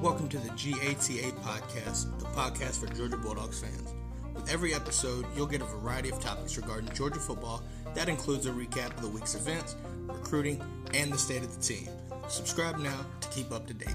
Welcome 0.00 0.30
to 0.30 0.38
the 0.38 0.48
GATA 0.48 1.30
podcast, 1.42 2.18
the 2.20 2.24
podcast 2.28 2.80
for 2.80 2.86
Georgia 2.94 3.18
Bulldogs 3.18 3.60
fans. 3.60 3.92
With 4.34 4.50
every 4.50 4.72
episode, 4.72 5.26
you'll 5.36 5.46
get 5.46 5.60
a 5.60 5.66
variety 5.66 6.08
of 6.08 6.18
topics 6.18 6.56
regarding 6.56 6.90
Georgia 6.94 7.20
football 7.20 7.62
that 7.94 8.08
includes 8.08 8.46
a 8.46 8.50
recap 8.50 8.94
of 8.94 9.02
the 9.02 9.08
week's 9.08 9.34
events, 9.34 9.76
recruiting, 10.06 10.58
and 10.94 11.12
the 11.12 11.18
state 11.18 11.42
of 11.42 11.54
the 11.54 11.60
team. 11.60 11.86
Subscribe 12.28 12.78
now 12.78 12.96
to 13.20 13.28
keep 13.28 13.52
up 13.52 13.66
to 13.66 13.74
date. 13.74 13.94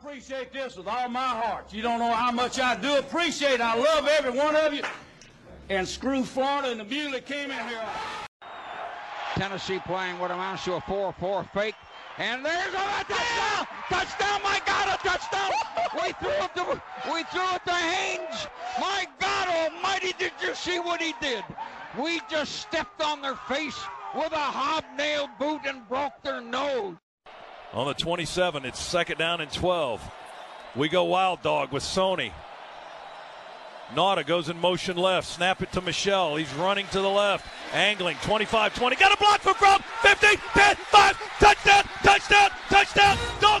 Appreciate 0.00 0.52
this 0.52 0.76
with 0.76 0.86
all 0.86 1.08
my 1.08 1.26
heart. 1.26 1.72
You 1.74 1.82
don't 1.82 1.98
know 1.98 2.12
how 2.12 2.30
much 2.30 2.60
I 2.60 2.76
do 2.76 2.98
appreciate 2.98 3.54
it. 3.54 3.60
I 3.60 3.76
love 3.76 4.06
every 4.06 4.30
one 4.30 4.54
of 4.54 4.72
you. 4.72 4.84
And 5.70 5.88
screw 5.88 6.22
Florida 6.22 6.70
and 6.70 6.80
the 6.80 7.10
that 7.10 7.26
came 7.26 7.50
in 7.50 7.68
here. 7.68 7.88
Tennessee 9.42 9.80
playing 9.80 10.20
what 10.20 10.30
amounts 10.30 10.62
to 10.66 10.74
a 10.74 10.80
4-4 10.82 11.50
fake. 11.50 11.74
And 12.16 12.46
there's 12.46 12.74
a 12.74 13.04
touchdown! 13.08 13.66
Touchdown! 13.88 14.40
My 14.44 14.62
God, 14.64 14.86
a 14.86 15.08
touchdown! 15.08 15.50
we 15.94 16.12
threw 16.12 16.44
it 16.44 16.54
to 16.54 16.82
we 17.12 17.24
threw 17.24 17.54
it 17.56 17.64
to 17.66 17.74
Haynes. 17.74 18.46
My 18.78 19.04
God 19.18 19.48
Almighty, 19.48 20.14
did 20.16 20.30
you 20.40 20.54
see 20.54 20.78
what 20.78 21.02
he 21.02 21.12
did? 21.20 21.42
We 22.00 22.20
just 22.30 22.52
stepped 22.60 23.02
on 23.02 23.20
their 23.20 23.34
face 23.34 23.80
with 24.14 24.30
a 24.30 24.36
hobnail 24.36 25.28
boot 25.40 25.62
and 25.66 25.88
broke 25.88 26.22
their 26.22 26.40
nose. 26.40 26.94
On 27.72 27.88
the 27.88 27.94
27, 27.94 28.64
it's 28.64 28.80
second 28.80 29.18
down 29.18 29.40
and 29.40 29.50
12. 29.50 30.08
We 30.76 30.88
go 30.88 31.02
wild 31.02 31.42
dog 31.42 31.72
with 31.72 31.82
Sony. 31.82 32.30
Nauta 33.94 34.26
goes 34.26 34.48
in 34.48 34.58
motion 34.58 34.96
left. 34.96 35.28
Snap 35.28 35.62
it 35.62 35.70
to 35.72 35.82
Michel. 35.82 36.36
He's 36.36 36.52
running 36.54 36.86
to 36.92 37.00
the 37.00 37.08
left. 37.08 37.46
Angling. 37.74 38.16
25 38.22 38.74
20. 38.74 38.96
Got 38.96 39.12
a 39.12 39.18
block 39.18 39.40
from 39.40 39.54
From. 39.54 39.82
15, 40.00 40.38
10, 40.54 40.76
5. 40.76 41.38
Touchdown, 41.38 41.84
touchdown, 42.02 42.50
touchdown. 42.68 43.18
Dogs 43.40 43.51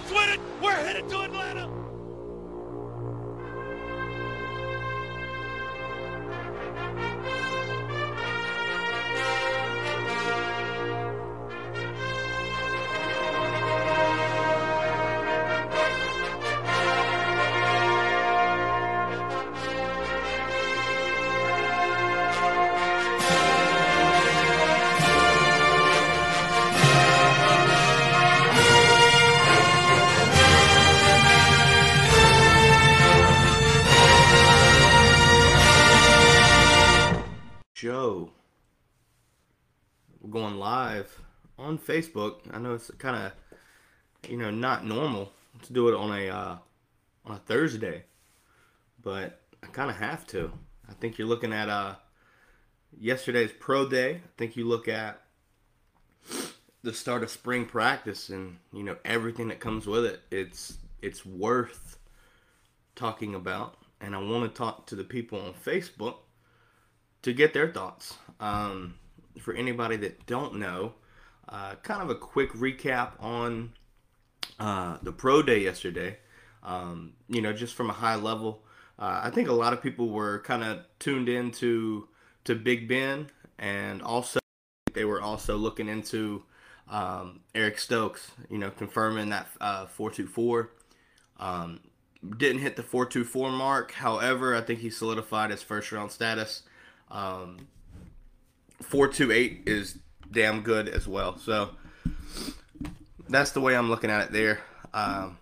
Facebook. 41.84 42.40
I 42.52 42.58
know 42.58 42.74
it's 42.74 42.90
kind 42.98 43.16
of, 43.16 44.30
you 44.30 44.36
know, 44.36 44.50
not 44.50 44.84
normal 44.86 45.32
to 45.62 45.72
do 45.72 45.88
it 45.88 45.94
on 45.94 46.12
a 46.12 46.28
uh, 46.28 46.56
on 47.24 47.36
a 47.36 47.38
Thursday, 47.38 48.04
but 49.02 49.40
I 49.62 49.66
kind 49.68 49.90
of 49.90 49.96
have 49.96 50.26
to. 50.28 50.52
I 50.88 50.92
think 50.94 51.18
you're 51.18 51.28
looking 51.28 51.52
at 51.52 51.68
uh, 51.68 51.94
yesterday's 52.98 53.52
pro 53.58 53.88
day. 53.88 54.16
I 54.16 54.30
think 54.36 54.56
you 54.56 54.66
look 54.66 54.88
at 54.88 55.20
the 56.82 56.92
start 56.92 57.22
of 57.22 57.30
spring 57.30 57.64
practice 57.64 58.28
and 58.28 58.58
you 58.72 58.82
know 58.82 58.96
everything 59.04 59.48
that 59.48 59.60
comes 59.60 59.86
with 59.86 60.04
it. 60.04 60.20
It's 60.30 60.78
it's 61.00 61.24
worth 61.24 61.98
talking 62.94 63.34
about, 63.34 63.76
and 64.00 64.14
I 64.14 64.18
want 64.18 64.44
to 64.44 64.56
talk 64.56 64.86
to 64.86 64.96
the 64.96 65.04
people 65.04 65.40
on 65.40 65.54
Facebook 65.54 66.16
to 67.22 67.32
get 67.32 67.54
their 67.54 67.70
thoughts. 67.70 68.16
Um, 68.40 68.94
for 69.40 69.54
anybody 69.54 69.96
that 69.96 70.26
don't 70.26 70.56
know, 70.56 70.94
uh, 71.48 71.74
kind 71.82 72.02
of 72.02 72.10
a 72.10 72.14
quick 72.14 72.52
recap 72.52 73.12
on 73.20 73.72
uh, 74.58 74.98
the 75.02 75.12
pro 75.12 75.42
day 75.42 75.60
yesterday. 75.60 76.18
Um, 76.62 77.14
you 77.28 77.42
know, 77.42 77.52
just 77.52 77.74
from 77.74 77.90
a 77.90 77.92
high 77.92 78.14
level, 78.14 78.62
uh, 78.98 79.20
I 79.24 79.30
think 79.30 79.48
a 79.48 79.52
lot 79.52 79.72
of 79.72 79.82
people 79.82 80.10
were 80.10 80.40
kind 80.40 80.62
of 80.62 80.80
tuned 80.98 81.28
into 81.28 82.08
to 82.44 82.54
Big 82.54 82.88
Ben, 82.88 83.30
and 83.58 84.02
also 84.02 84.38
they 84.94 85.04
were 85.04 85.20
also 85.20 85.56
looking 85.56 85.88
into 85.88 86.44
um, 86.88 87.40
Eric 87.54 87.78
Stokes. 87.78 88.30
You 88.48 88.58
know, 88.58 88.70
confirming 88.70 89.30
that 89.30 89.48
uh, 89.60 89.86
four 89.86 90.10
two 90.10 90.26
four. 90.26 90.70
Um, 91.38 91.80
didn't 92.36 92.62
hit 92.62 92.76
the 92.76 92.82
424 92.82 93.50
mark. 93.50 93.92
However, 93.92 94.54
I 94.54 94.60
think 94.60 94.80
he 94.80 94.90
solidified 94.90 95.50
his 95.50 95.62
first 95.62 95.90
round 95.90 96.12
status. 96.12 96.62
Um, 97.10 97.66
428 98.80 99.62
is 99.66 99.98
damn 100.32 100.62
good 100.62 100.88
as 100.88 101.06
well. 101.06 101.38
So 101.38 101.70
that's 103.28 103.52
the 103.52 103.60
way 103.60 103.76
I'm 103.76 103.88
looking 103.88 104.10
at 104.10 104.26
it 104.26 104.32
there. 104.32 104.60
Um, 104.92 105.38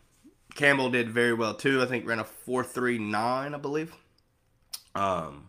Campbell 0.54 0.90
did 0.90 1.10
very 1.10 1.32
well 1.32 1.54
too. 1.54 1.82
I 1.82 1.86
think 1.86 2.06
ran 2.06 2.18
a 2.18 2.24
439, 2.24 3.54
I 3.54 3.58
believe. 3.58 3.94
Um, 4.94 5.48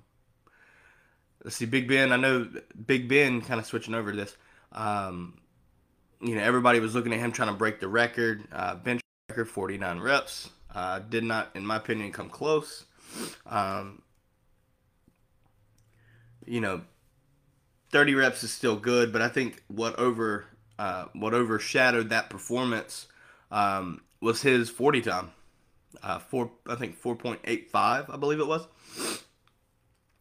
let's 1.43 1.55
see, 1.55 1.65
Big 1.65 1.87
Ben. 1.87 2.11
I 2.11 2.17
know 2.17 2.47
Big 2.85 3.07
Ben 3.09 3.41
kind 3.41 3.59
of 3.59 3.65
switching 3.65 3.93
over 3.93 4.11
to 4.11 4.17
this. 4.17 4.37
Um, 4.71 5.39
you 6.21 6.35
know, 6.35 6.41
everybody 6.41 6.79
was 6.79 6.93
looking 6.95 7.13
at 7.13 7.19
him 7.19 7.31
trying 7.31 7.49
to 7.49 7.55
break 7.55 7.79
the 7.79 7.87
record, 7.87 8.43
uh, 8.51 8.75
bench 8.75 9.01
record, 9.29 9.49
49 9.49 9.99
reps. 9.99 10.49
Uh, 10.73 10.99
did 10.99 11.23
not, 11.23 11.49
in 11.55 11.65
my 11.65 11.77
opinion, 11.77 12.11
come 12.11 12.29
close. 12.29 12.85
Um, 13.45 14.01
you 16.45 16.61
know, 16.61 16.81
30 17.91 18.15
reps 18.15 18.43
is 18.43 18.51
still 18.51 18.75
good, 18.75 19.11
but 19.11 19.21
I 19.21 19.27
think 19.27 19.63
what 19.67 19.97
over 19.99 20.45
uh, 20.79 21.05
what 21.13 21.33
overshadowed 21.33 22.09
that 22.09 22.29
performance 22.29 23.07
um, 23.51 24.01
was 24.21 24.41
his 24.41 24.69
40 24.69 25.01
time. 25.01 25.31
Uh, 26.01 26.19
four, 26.19 26.51
I 26.67 26.75
think 26.75 26.99
4.85, 26.99 28.09
I 28.09 28.17
believe 28.17 28.39
it 28.39 28.47
was. 28.47 28.65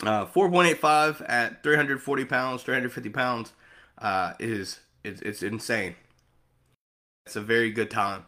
Uh, 0.03 0.26
4.85 0.26 1.25
at 1.28 1.62
340 1.62 2.25
pounds, 2.25 2.62
350 2.62 3.10
pounds 3.10 3.53
uh, 3.98 4.34
is 4.38 4.81
it's, 5.04 5.22
it's 5.22 5.42
insane. 5.42 5.94
It's 7.26 7.37
a 7.37 7.41
very 7.41 7.70
good 7.70 7.91
time. 7.91 8.25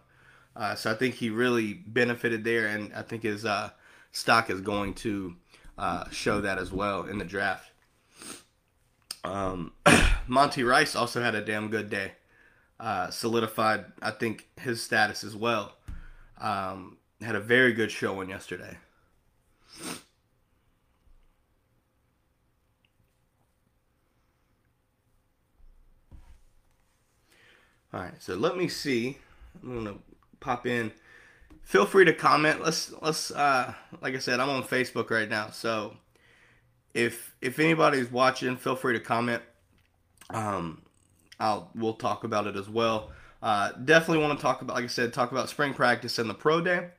Uh, 0.55 0.75
so 0.75 0.91
I 0.91 0.95
think 0.95 1.15
he 1.17 1.31
really 1.31 1.75
benefited 1.75 2.45
there, 2.45 2.67
and 2.67 2.93
I 2.95 3.03
think 3.03 3.23
his 3.23 3.45
uh, 3.45 3.71
stock 4.13 4.51
is 4.51 4.61
going 4.61 4.95
to 4.95 5.35
uh, 5.79 6.09
show 6.11 6.41
that 6.43 6.59
as 6.59 6.71
well 6.73 7.05
in 7.05 7.19
the 7.19 7.25
draft. 7.25 7.72
Um, 9.25 9.73
Monty 10.27 10.65
Rice 10.65 10.97
also 10.97 11.23
had 11.23 11.35
a 11.35 11.45
damn 11.45 11.69
good 11.69 11.91
day. 11.91 12.13
Uh, 12.81 13.11
solidified, 13.11 13.85
I 14.01 14.11
think, 14.11 14.49
his 14.61 14.83
status 14.83 15.23
as 15.23 15.37
well. 15.37 15.77
Um, 16.41 16.97
had 17.21 17.37
a 17.37 17.41
very 17.41 17.73
good 17.73 17.93
showing 17.93 18.29
yesterday. 18.31 18.77
All 27.95 28.01
right, 28.01 28.21
so 28.21 28.35
let 28.35 28.57
me 28.57 28.69
see. 28.69 29.19
I'm 29.63 29.85
gonna 29.85 29.99
pop 30.41 30.67
in. 30.67 30.93
Feel 31.63 31.85
free 31.85 32.07
to 32.07 32.13
comment. 32.15 32.63
Let's 32.63 32.91
let's 33.03 33.31
uh, 33.31 33.75
like 34.01 34.15
I 34.15 34.19
said, 34.19 34.41
I'm 34.41 34.49
on 34.49 34.63
Facebook 34.65 35.11
right 35.11 35.29
now, 35.29 35.51
so 35.51 35.97
if 36.95 37.35
if 37.41 37.59
anybody's 37.59 38.11
watching, 38.11 38.57
feel 38.57 38.77
free 38.77 38.95
to 38.95 39.01
comment. 39.01 39.43
Um, 40.31 40.83
I'll 41.41 41.71
we'll 41.75 41.95
talk 41.95 42.25
about 42.25 42.47
it 42.47 42.57
as 42.57 42.69
well. 42.69 43.11
Uh, 43.43 43.73
definitely 43.73 44.23
want 44.25 44.39
to 44.39 44.43
talk 44.43 44.63
about, 44.63 44.77
like 44.77 44.85
I 44.85 44.89
said, 44.89 45.13
talk 45.13 45.33
about 45.33 45.49
spring 45.49 45.75
practice 45.75 46.19
and 46.19 46.31
the 46.31 46.35
pro 46.35 46.61
day. 46.61 46.91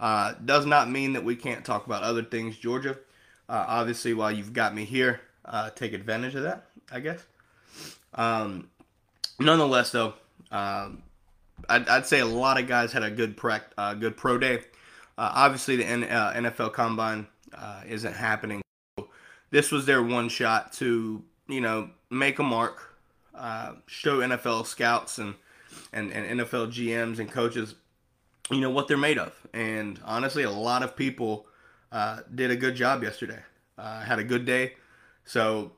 Uh, 0.00 0.34
does 0.44 0.64
not 0.64 0.90
mean 0.90 1.12
that 1.12 1.22
we 1.22 1.36
can't 1.36 1.64
talk 1.64 1.86
about 1.86 2.02
other 2.02 2.22
things, 2.22 2.56
Georgia. 2.56 2.98
Uh, 3.48 3.64
obviously, 3.68 4.14
while 4.14 4.32
you've 4.32 4.54
got 4.54 4.74
me 4.74 4.84
here, 4.84 5.20
uh, 5.44 5.70
take 5.70 5.92
advantage 5.92 6.34
of 6.34 6.44
that, 6.44 6.66
I 6.90 7.00
guess. 7.00 7.22
Um, 8.14 8.70
nonetheless, 9.38 9.92
though, 9.92 10.14
um, 10.50 11.02
I'd, 11.68 11.86
I'd, 11.88 12.06
say 12.06 12.20
a 12.20 12.26
lot 12.26 12.58
of 12.58 12.66
guys 12.66 12.92
had 12.92 13.02
a 13.02 13.10
good 13.10 13.36
prac- 13.36 13.72
uh, 13.76 13.94
good 13.94 14.16
pro 14.16 14.38
day. 14.38 14.60
Uh, 15.18 15.30
obviously, 15.34 15.76
the 15.76 15.84
N- 15.84 16.02
NFL 16.04 16.72
Combine 16.72 17.26
isn't 17.86 18.14
happening 18.14 18.61
this 19.52 19.70
was 19.70 19.86
their 19.86 20.02
one 20.02 20.28
shot 20.28 20.72
to 20.72 21.22
you 21.46 21.60
know 21.60 21.90
make 22.10 22.40
a 22.40 22.42
mark, 22.42 22.96
uh, 23.34 23.74
show 23.86 24.18
NFL 24.18 24.66
scouts 24.66 25.18
and, 25.18 25.34
and 25.92 26.10
and 26.10 26.40
NFL 26.40 26.72
GMs 26.72 27.20
and 27.20 27.30
coaches, 27.30 27.76
you 28.50 28.60
know 28.60 28.70
what 28.70 28.88
they're 28.88 28.96
made 28.96 29.18
of. 29.18 29.32
And 29.52 30.00
honestly, 30.04 30.42
a 30.42 30.50
lot 30.50 30.82
of 30.82 30.96
people 30.96 31.46
uh, 31.92 32.20
did 32.34 32.50
a 32.50 32.56
good 32.56 32.74
job 32.74 33.04
yesterday. 33.04 33.40
Uh, 33.78 34.00
had 34.00 34.18
a 34.18 34.24
good 34.24 34.44
day, 34.44 34.74
so. 35.24 35.72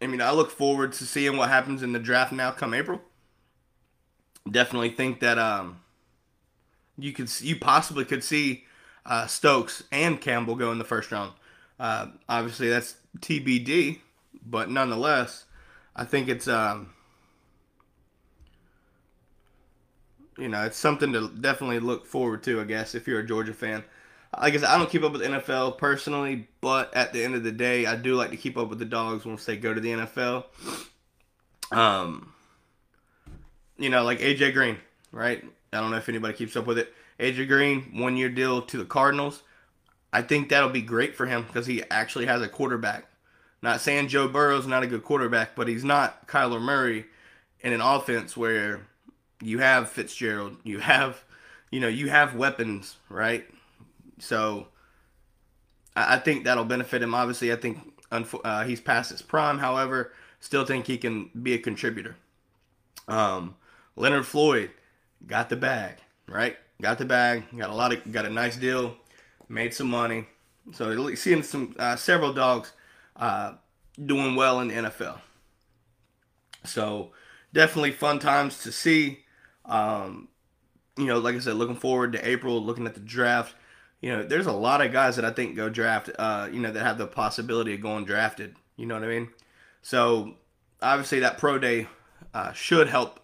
I 0.00 0.08
mean, 0.08 0.20
I 0.20 0.32
look 0.32 0.50
forward 0.50 0.94
to 0.94 1.04
seeing 1.04 1.36
what 1.36 1.48
happens 1.48 1.80
in 1.80 1.92
the 1.92 2.00
draft 2.00 2.32
now 2.32 2.50
come 2.50 2.74
April. 2.74 3.00
definitely 4.50 4.90
think 4.90 5.20
that 5.20 5.38
um, 5.38 5.78
you 6.98 7.12
could 7.12 7.30
you 7.40 7.54
possibly 7.54 8.04
could 8.04 8.24
see 8.24 8.64
uh, 9.06 9.28
Stokes 9.28 9.84
and 9.92 10.20
Campbell 10.20 10.56
go 10.56 10.72
in 10.72 10.78
the 10.78 10.84
first 10.84 11.12
round. 11.12 11.34
Uh, 11.82 12.06
obviously, 12.28 12.68
that's 12.68 12.94
TBD, 13.18 13.98
but 14.46 14.70
nonetheless, 14.70 15.46
I 15.96 16.04
think 16.04 16.28
it's 16.28 16.46
um, 16.46 16.90
you 20.38 20.46
know 20.46 20.62
it's 20.62 20.76
something 20.76 21.12
to 21.12 21.28
definitely 21.28 21.80
look 21.80 22.06
forward 22.06 22.44
to. 22.44 22.60
I 22.60 22.64
guess 22.64 22.94
if 22.94 23.08
you're 23.08 23.18
a 23.18 23.26
Georgia 23.26 23.52
fan. 23.52 23.82
Like 24.40 24.54
I 24.54 24.58
said, 24.58 24.68
I 24.68 24.78
don't 24.78 24.88
keep 24.88 25.02
up 25.02 25.12
with 25.12 25.22
NFL 25.22 25.76
personally, 25.76 26.46
but 26.60 26.94
at 26.94 27.12
the 27.12 27.22
end 27.22 27.34
of 27.34 27.42
the 27.42 27.52
day, 27.52 27.84
I 27.84 27.96
do 27.96 28.14
like 28.14 28.30
to 28.30 28.36
keep 28.36 28.56
up 28.56 28.68
with 28.68 28.78
the 28.78 28.84
dogs 28.84 29.26
once 29.26 29.44
they 29.44 29.56
go 29.56 29.74
to 29.74 29.80
the 29.80 29.90
NFL. 29.90 30.44
Um, 31.72 32.32
you 33.76 33.90
know, 33.90 34.04
like 34.04 34.20
AJ 34.20 34.54
Green, 34.54 34.78
right? 35.10 35.44
I 35.72 35.80
don't 35.80 35.90
know 35.90 35.96
if 35.96 36.08
anybody 36.08 36.32
keeps 36.32 36.56
up 36.56 36.66
with 36.66 36.78
it. 36.78 36.94
AJ 37.18 37.48
Green, 37.48 37.98
one 38.00 38.16
year 38.16 38.28
deal 38.28 38.62
to 38.62 38.78
the 38.78 38.84
Cardinals. 38.84 39.42
I 40.12 40.22
think 40.22 40.48
that'll 40.48 40.68
be 40.68 40.82
great 40.82 41.16
for 41.16 41.26
him 41.26 41.44
because 41.46 41.66
he 41.66 41.82
actually 41.90 42.26
has 42.26 42.42
a 42.42 42.48
quarterback. 42.48 43.06
Not 43.62 43.80
saying 43.80 44.08
Joe 44.08 44.28
Burrow's 44.28 44.66
not 44.66 44.82
a 44.82 44.88
good 44.88 45.04
quarterback, 45.04 45.54
but 45.54 45.68
he's 45.68 45.84
not 45.84 46.26
Kyler 46.26 46.60
Murray 46.60 47.06
in 47.60 47.72
an 47.72 47.80
offense 47.80 48.36
where 48.36 48.82
you 49.40 49.58
have 49.58 49.88
Fitzgerald, 49.88 50.56
you 50.64 50.80
have, 50.80 51.22
you 51.70 51.80
know, 51.80 51.88
you 51.88 52.08
have 52.08 52.34
weapons, 52.34 52.96
right? 53.08 53.44
So 54.18 54.66
I, 55.96 56.18
think 56.18 56.44
that'll 56.44 56.64
benefit 56.64 57.02
him. 57.02 57.14
Obviously, 57.14 57.52
I 57.52 57.56
think 57.56 57.78
uh, 58.10 58.64
he's 58.64 58.80
past 58.80 59.10
his 59.10 59.22
prime. 59.22 59.58
However, 59.58 60.12
still 60.40 60.64
think 60.64 60.86
he 60.86 60.98
can 60.98 61.30
be 61.40 61.54
a 61.54 61.58
contributor. 61.58 62.16
Um, 63.08 63.56
Leonard 63.96 64.26
Floyd 64.26 64.70
got 65.26 65.48
the 65.48 65.56
bag, 65.56 65.96
right? 66.28 66.56
Got 66.80 66.98
the 66.98 67.04
bag, 67.04 67.44
got 67.56 67.70
a 67.70 67.74
lot 67.74 67.92
of, 67.92 68.10
got 68.10 68.26
a 68.26 68.30
nice 68.30 68.56
deal, 68.56 68.96
made 69.52 69.74
some 69.74 69.88
money. 69.88 70.26
So 70.72 71.14
seeing 71.14 71.42
some 71.42 71.74
uh, 71.78 71.96
several 71.96 72.32
dogs 72.32 72.72
uh, 73.16 73.54
doing 74.04 74.34
well 74.34 74.60
in 74.60 74.68
the 74.68 74.74
NFL. 74.74 75.18
So 76.64 77.10
definitely 77.52 77.92
fun 77.92 78.18
times 78.18 78.62
to 78.62 78.72
see. 78.72 79.20
Um, 79.64 80.28
you 80.96 81.06
know, 81.06 81.18
like 81.18 81.36
I 81.36 81.38
said, 81.38 81.54
looking 81.54 81.76
forward 81.76 82.12
to 82.12 82.28
April, 82.28 82.62
looking 82.62 82.86
at 82.86 82.94
the 82.94 83.00
draft. 83.00 83.54
You 84.00 84.16
know, 84.16 84.22
there's 84.24 84.46
a 84.46 84.52
lot 84.52 84.84
of 84.84 84.92
guys 84.92 85.16
that 85.16 85.24
I 85.24 85.30
think 85.30 85.54
go 85.54 85.68
draft. 85.68 86.10
Uh, 86.18 86.48
you 86.50 86.60
know, 86.60 86.72
that 86.72 86.82
have 86.82 86.98
the 86.98 87.06
possibility 87.06 87.74
of 87.74 87.80
going 87.80 88.04
drafted. 88.04 88.56
You 88.76 88.86
know 88.86 88.94
what 88.94 89.04
I 89.04 89.08
mean? 89.08 89.28
So 89.82 90.34
obviously 90.80 91.20
that 91.20 91.38
pro 91.38 91.58
day 91.58 91.88
uh, 92.32 92.52
should 92.52 92.88
help 92.88 93.20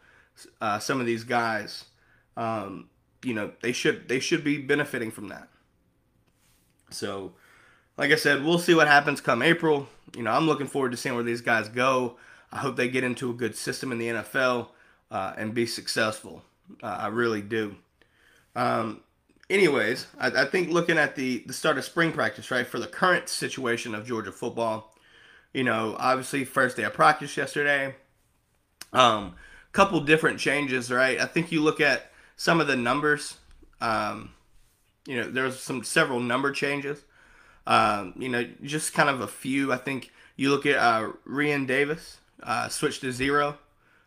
uh, 0.60 0.78
some 0.78 1.00
of 1.00 1.06
these 1.06 1.24
guys. 1.24 1.84
Um, 2.36 2.90
you 3.24 3.34
know, 3.34 3.52
they 3.62 3.72
should 3.72 4.08
they 4.08 4.20
should 4.20 4.44
be 4.44 4.58
benefiting 4.58 5.10
from 5.10 5.28
that. 5.28 5.48
So, 6.90 7.32
like 7.96 8.12
I 8.12 8.16
said, 8.16 8.44
we'll 8.44 8.58
see 8.58 8.74
what 8.74 8.88
happens 8.88 9.20
come 9.20 9.42
April. 9.42 9.88
You 10.16 10.22
know, 10.22 10.30
I'm 10.30 10.46
looking 10.46 10.66
forward 10.66 10.92
to 10.92 10.96
seeing 10.96 11.14
where 11.14 11.24
these 11.24 11.40
guys 11.40 11.68
go. 11.68 12.16
I 12.50 12.58
hope 12.58 12.76
they 12.76 12.88
get 12.88 13.04
into 13.04 13.30
a 13.30 13.34
good 13.34 13.54
system 13.56 13.92
in 13.92 13.98
the 13.98 14.08
NFL 14.08 14.68
uh, 15.10 15.34
and 15.36 15.54
be 15.54 15.66
successful. 15.66 16.42
Uh, 16.82 16.86
I 16.86 17.06
really 17.08 17.42
do. 17.42 17.76
Um, 18.56 19.02
anyways, 19.50 20.06
I, 20.18 20.28
I, 20.28 20.44
think 20.46 20.70
looking 20.70 20.98
at 20.98 21.14
the 21.14 21.44
the 21.46 21.52
start 21.52 21.78
of 21.78 21.84
spring 21.84 22.12
practice, 22.12 22.50
right, 22.50 22.66
for 22.66 22.78
the 22.78 22.86
current 22.86 23.28
situation 23.28 23.94
of 23.94 24.06
Georgia 24.06 24.32
football, 24.32 24.94
you 25.52 25.64
know, 25.64 25.96
obviously 25.98 26.44
first 26.44 26.76
day 26.76 26.84
of 26.84 26.94
practice 26.94 27.36
yesterday. 27.36 27.94
Um, 28.92 29.34
couple 29.72 30.00
different 30.00 30.40
changes, 30.40 30.90
right? 30.90 31.20
I 31.20 31.26
think 31.26 31.52
you 31.52 31.62
look 31.62 31.80
at 31.80 32.10
some 32.36 32.60
of 32.60 32.66
the 32.66 32.76
numbers. 32.76 33.36
Um, 33.80 34.32
you 35.08 35.16
know, 35.16 35.30
there's 35.30 35.58
some 35.58 35.82
several 35.82 36.20
number 36.20 36.52
changes. 36.52 37.02
Um, 37.66 38.14
you 38.16 38.28
know, 38.28 38.46
just 38.62 38.92
kind 38.92 39.08
of 39.08 39.20
a 39.20 39.26
few. 39.26 39.72
I 39.72 39.76
think 39.78 40.12
you 40.36 40.50
look 40.50 40.66
at 40.66 40.76
uh, 40.76 41.12
Rian 41.26 41.66
Davis 41.66 42.18
uh, 42.42 42.68
switched 42.68 43.00
to 43.00 43.12
zero. 43.12 43.58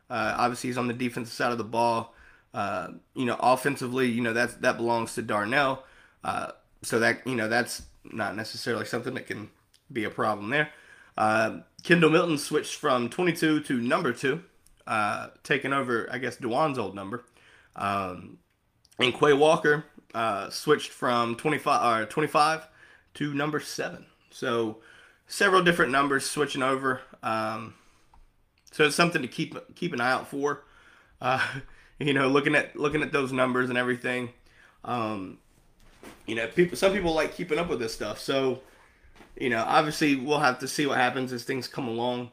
Uh, 0.09 0.36
obviously, 0.38 0.69
he's 0.69 0.77
on 0.77 0.88
the 0.88 0.94
defensive 0.94 1.33
side 1.33 1.51
of 1.51 1.57
the 1.57 1.63
ball. 1.63 2.13
Uh, 2.53 2.89
you 3.15 3.25
know, 3.25 3.38
offensively, 3.39 4.09
you 4.09 4.21
know 4.21 4.33
that's 4.33 4.53
that 4.56 4.77
belongs 4.77 5.15
to 5.15 5.24
Darnell. 5.24 5.83
Uh, 6.24 6.51
so 6.83 7.00
that 7.00 7.25
you 7.25 7.36
know 7.36 7.48
that's 7.48 7.83
not 8.06 8.36
necessarily 8.36 8.86
something 8.86 9.15
that 9.15 9.25
can 9.25 9.50
be 9.92 10.03
a 10.03 10.09
problem 10.09 10.50
there. 10.51 10.69
Uh, 11.18 11.59
Kendall 11.83 12.12
Milton 12.12 12.38
switched 12.38 12.75
from 12.75 13.09
22 13.09 13.62
to 13.62 13.81
number 13.81 14.13
two 14.13 14.44
uh, 14.88 15.27
taking 15.44 15.74
over, 15.74 16.07
I 16.12 16.18
guess, 16.18 16.36
Dewan's 16.38 16.77
old 16.77 16.95
number. 16.95 17.24
Um, 17.75 18.38
and 19.00 19.18
Quay 19.18 19.33
Walker 19.33 19.86
uh, 20.13 20.50
switched 20.50 20.90
from 20.90 21.36
25, 21.36 22.04
or 22.04 22.06
25 22.06 22.68
to 23.16 23.34
number 23.34 23.60
seven. 23.60 24.06
So 24.30 24.78
several 25.28 25.63
different 25.63 25.92
numbers 25.92 26.30
switching 26.30 26.63
over. 26.63 27.02
Um, 27.24 27.75
so 28.72 28.86
it's 28.86 28.96
something 28.96 29.22
to 29.22 29.28
keep 29.28 29.56
keep 29.75 29.94
an 29.94 30.02
eye 30.02 30.12
out 30.12 30.28
for. 30.28 30.63
Uh, 31.22 31.46
you 32.00 32.13
know, 32.13 32.28
looking 32.28 32.56
at 32.56 32.75
looking 32.75 33.02
at 33.02 33.12
those 33.12 33.31
numbers 33.31 33.69
and 33.69 33.78
everything. 33.78 34.30
Um, 34.84 35.38
you 36.25 36.36
know, 36.36 36.48
people 36.48 36.78
some 36.78 36.94
people 36.94 37.13
like 37.13 37.36
keeping 37.36 37.60
up 37.60 37.69
with 37.69 37.80
this 37.80 37.94
stuff. 37.94 38.19
So, 38.19 38.62
you 39.40 39.50
know, 39.50 39.63
obviously 39.66 40.16
we'll 40.16 40.40
have 40.40 40.60
to 40.60 40.68
see 40.68 40.86
what 40.86 40.98
happens 40.98 41.31
as 41.34 41.44
things 41.44 41.68
come 41.68 41.88
along. 41.88 42.31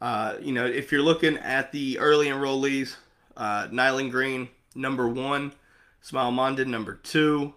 Uh, 0.00 0.36
you 0.40 0.52
know, 0.52 0.66
if 0.66 0.92
you're 0.92 1.02
looking 1.02 1.36
at 1.38 1.72
the 1.72 1.98
early 1.98 2.26
enrollees, 2.26 2.94
uh, 3.36 3.66
Nyland 3.70 4.12
Green, 4.12 4.48
number 4.74 5.08
one, 5.08 5.52
Smael 6.02 6.32
Mondon, 6.32 6.68
number 6.68 6.94
two, 6.94 7.54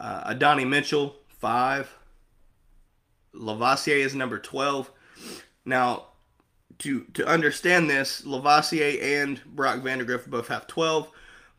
uh, 0.00 0.34
Mitchell, 0.66 1.16
five, 1.28 1.94
Lovasea 3.34 3.98
is 3.98 4.14
number 4.14 4.38
12. 4.38 4.90
Now, 5.64 6.06
to 6.78 7.04
to 7.14 7.26
understand 7.26 7.88
this, 7.88 8.22
Lovasea 8.22 9.02
and 9.02 9.40
Brock 9.44 9.80
Vandagriff 9.80 10.26
both 10.26 10.48
have 10.48 10.66
12, 10.66 11.08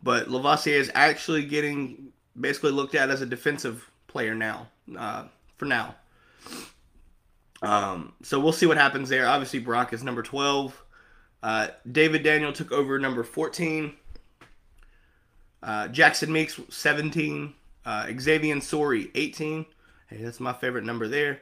but 0.02 0.28
Lovasea 0.28 0.74
is 0.74 0.92
actually 0.94 1.46
getting 1.46 2.12
basically 2.40 2.72
looked 2.72 2.96
at 2.96 3.10
as 3.10 3.22
a 3.22 3.26
defensive 3.26 3.90
player 4.08 4.36
now, 4.36 4.68
uh, 4.98 5.26
for 5.58 5.66
now. 5.66 5.96
Um, 7.62 8.14
so 8.22 8.40
we'll 8.40 8.52
see 8.52 8.66
what 8.66 8.78
happens 8.78 9.10
there. 9.10 9.26
Obviously, 9.28 9.60
Brock 9.60 9.94
is 9.94 10.04
number 10.04 10.22
12. 10.22 10.84
Uh, 11.42 11.68
David 11.90 12.24
Daniel 12.24 12.52
took 12.52 12.72
over 12.72 13.00
number 13.00 13.24
14. 13.24 13.94
Uh, 15.64 15.88
Jackson 15.88 16.32
Meeks, 16.32 16.60
17. 16.70 17.54
Uh, 17.86 18.08
Xavian 18.20 18.60
Sorey, 18.62 19.10
18. 19.16 19.66
Hey, 20.08 20.18
that's 20.18 20.40
my 20.40 20.54
favorite 20.54 20.84
number 20.84 21.08
there. 21.08 21.42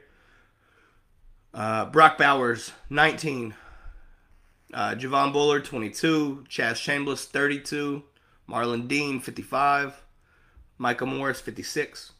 Uh, 1.52 1.86
Brock 1.86 2.18
Bowers, 2.18 2.72
19. 2.88 3.54
Uh, 4.72 4.94
Javon 4.94 5.32
Bullard, 5.32 5.64
22. 5.64 6.46
Chaz 6.48 6.74
Chambliss, 6.74 7.24
32. 7.24 8.04
Marlon 8.48 8.86
Dean, 8.86 9.20
55. 9.20 10.02
Michael 10.78 11.08
Morris, 11.08 11.40
56. 11.40 12.12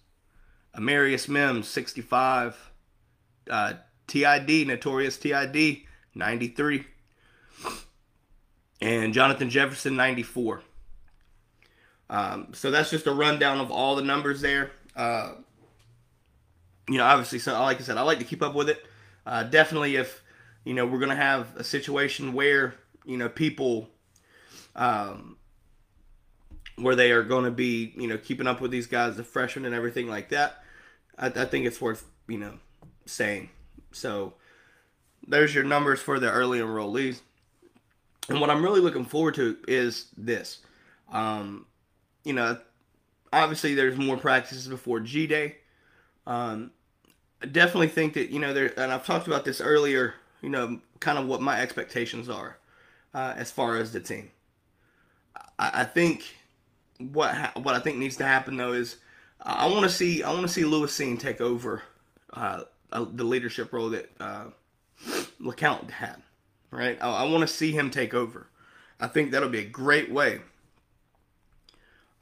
Amarius 0.76 1.28
Mims, 1.28 1.68
65. 1.68 2.72
Uh, 3.48 3.74
TID, 4.06 4.66
Notorious 4.66 5.16
TID, 5.18 5.82
93. 6.14 6.84
And 8.80 9.14
Jonathan 9.14 9.48
Jefferson, 9.48 9.94
94. 9.96 10.62
Um, 12.12 12.48
so 12.52 12.70
that's 12.70 12.90
just 12.90 13.06
a 13.06 13.12
rundown 13.12 13.58
of 13.58 13.70
all 13.70 13.96
the 13.96 14.02
numbers 14.02 14.42
there. 14.42 14.70
Uh, 14.94 15.32
you 16.86 16.98
know, 16.98 17.04
obviously, 17.04 17.38
so 17.38 17.58
like 17.62 17.80
I 17.80 17.82
said, 17.82 17.96
I 17.96 18.02
like 18.02 18.18
to 18.18 18.24
keep 18.24 18.42
up 18.42 18.54
with 18.54 18.68
it. 18.68 18.84
Uh, 19.24 19.44
definitely, 19.44 19.96
if 19.96 20.22
you 20.62 20.74
know 20.74 20.84
we're 20.84 20.98
going 20.98 21.08
to 21.08 21.16
have 21.16 21.56
a 21.56 21.64
situation 21.64 22.34
where 22.34 22.74
you 23.06 23.16
know 23.16 23.30
people, 23.30 23.88
um, 24.76 25.38
where 26.76 26.94
they 26.94 27.12
are 27.12 27.22
going 27.22 27.46
to 27.46 27.50
be, 27.50 27.94
you 27.96 28.08
know, 28.08 28.18
keeping 28.18 28.46
up 28.46 28.60
with 28.60 28.70
these 28.70 28.86
guys, 28.86 29.16
the 29.16 29.24
freshmen 29.24 29.64
and 29.64 29.74
everything 29.74 30.06
like 30.06 30.28
that, 30.28 30.62
I, 31.16 31.28
I 31.28 31.46
think 31.46 31.64
it's 31.64 31.80
worth 31.80 32.04
you 32.28 32.36
know 32.36 32.58
saying. 33.06 33.48
So 33.90 34.34
there's 35.26 35.54
your 35.54 35.64
numbers 35.64 36.00
for 36.00 36.18
the 36.18 36.30
early 36.30 36.58
enrollees. 36.58 37.20
And 38.28 38.38
what 38.38 38.50
I'm 38.50 38.62
really 38.62 38.80
looking 38.80 39.06
forward 39.06 39.34
to 39.36 39.56
is 39.66 40.08
this. 40.18 40.58
Um, 41.10 41.66
you 42.24 42.32
know, 42.32 42.58
obviously 43.32 43.74
there's 43.74 43.96
more 43.96 44.16
practices 44.16 44.68
before 44.68 45.00
G 45.00 45.26
Day. 45.26 45.56
Um, 46.26 46.70
I 47.42 47.46
definitely 47.46 47.88
think 47.88 48.14
that 48.14 48.30
you 48.30 48.38
know 48.38 48.52
there, 48.52 48.72
and 48.78 48.92
I've 48.92 49.06
talked 49.06 49.26
about 49.26 49.44
this 49.44 49.60
earlier. 49.60 50.14
You 50.40 50.48
know, 50.48 50.80
kind 51.00 51.18
of 51.18 51.26
what 51.26 51.40
my 51.40 51.60
expectations 51.60 52.28
are 52.28 52.58
uh, 53.14 53.34
as 53.36 53.50
far 53.50 53.76
as 53.76 53.92
the 53.92 54.00
team. 54.00 54.30
I, 55.58 55.82
I 55.82 55.84
think 55.84 56.36
what 56.98 57.34
ha- 57.34 57.52
what 57.56 57.74
I 57.74 57.80
think 57.80 57.98
needs 57.98 58.16
to 58.18 58.24
happen 58.24 58.56
though 58.56 58.72
is 58.72 58.96
I 59.40 59.66
want 59.66 59.84
to 59.84 59.90
see 59.90 60.22
I 60.22 60.30
want 60.30 60.42
to 60.42 60.52
see 60.52 60.64
Lewis 60.64 60.96
Cine 60.96 61.18
take 61.18 61.40
over 61.40 61.82
uh, 62.32 62.64
the 62.90 63.24
leadership 63.24 63.72
role 63.72 63.90
that 63.90 64.10
uh, 64.20 64.44
LeCounte 65.40 65.90
had. 65.90 66.22
Right, 66.70 66.96
I, 67.02 67.10
I 67.10 67.24
want 67.24 67.42
to 67.42 67.48
see 67.48 67.72
him 67.72 67.90
take 67.90 68.14
over. 68.14 68.46
I 68.98 69.06
think 69.06 69.30
that'll 69.30 69.48
be 69.48 69.58
a 69.58 69.64
great 69.64 70.10
way 70.10 70.40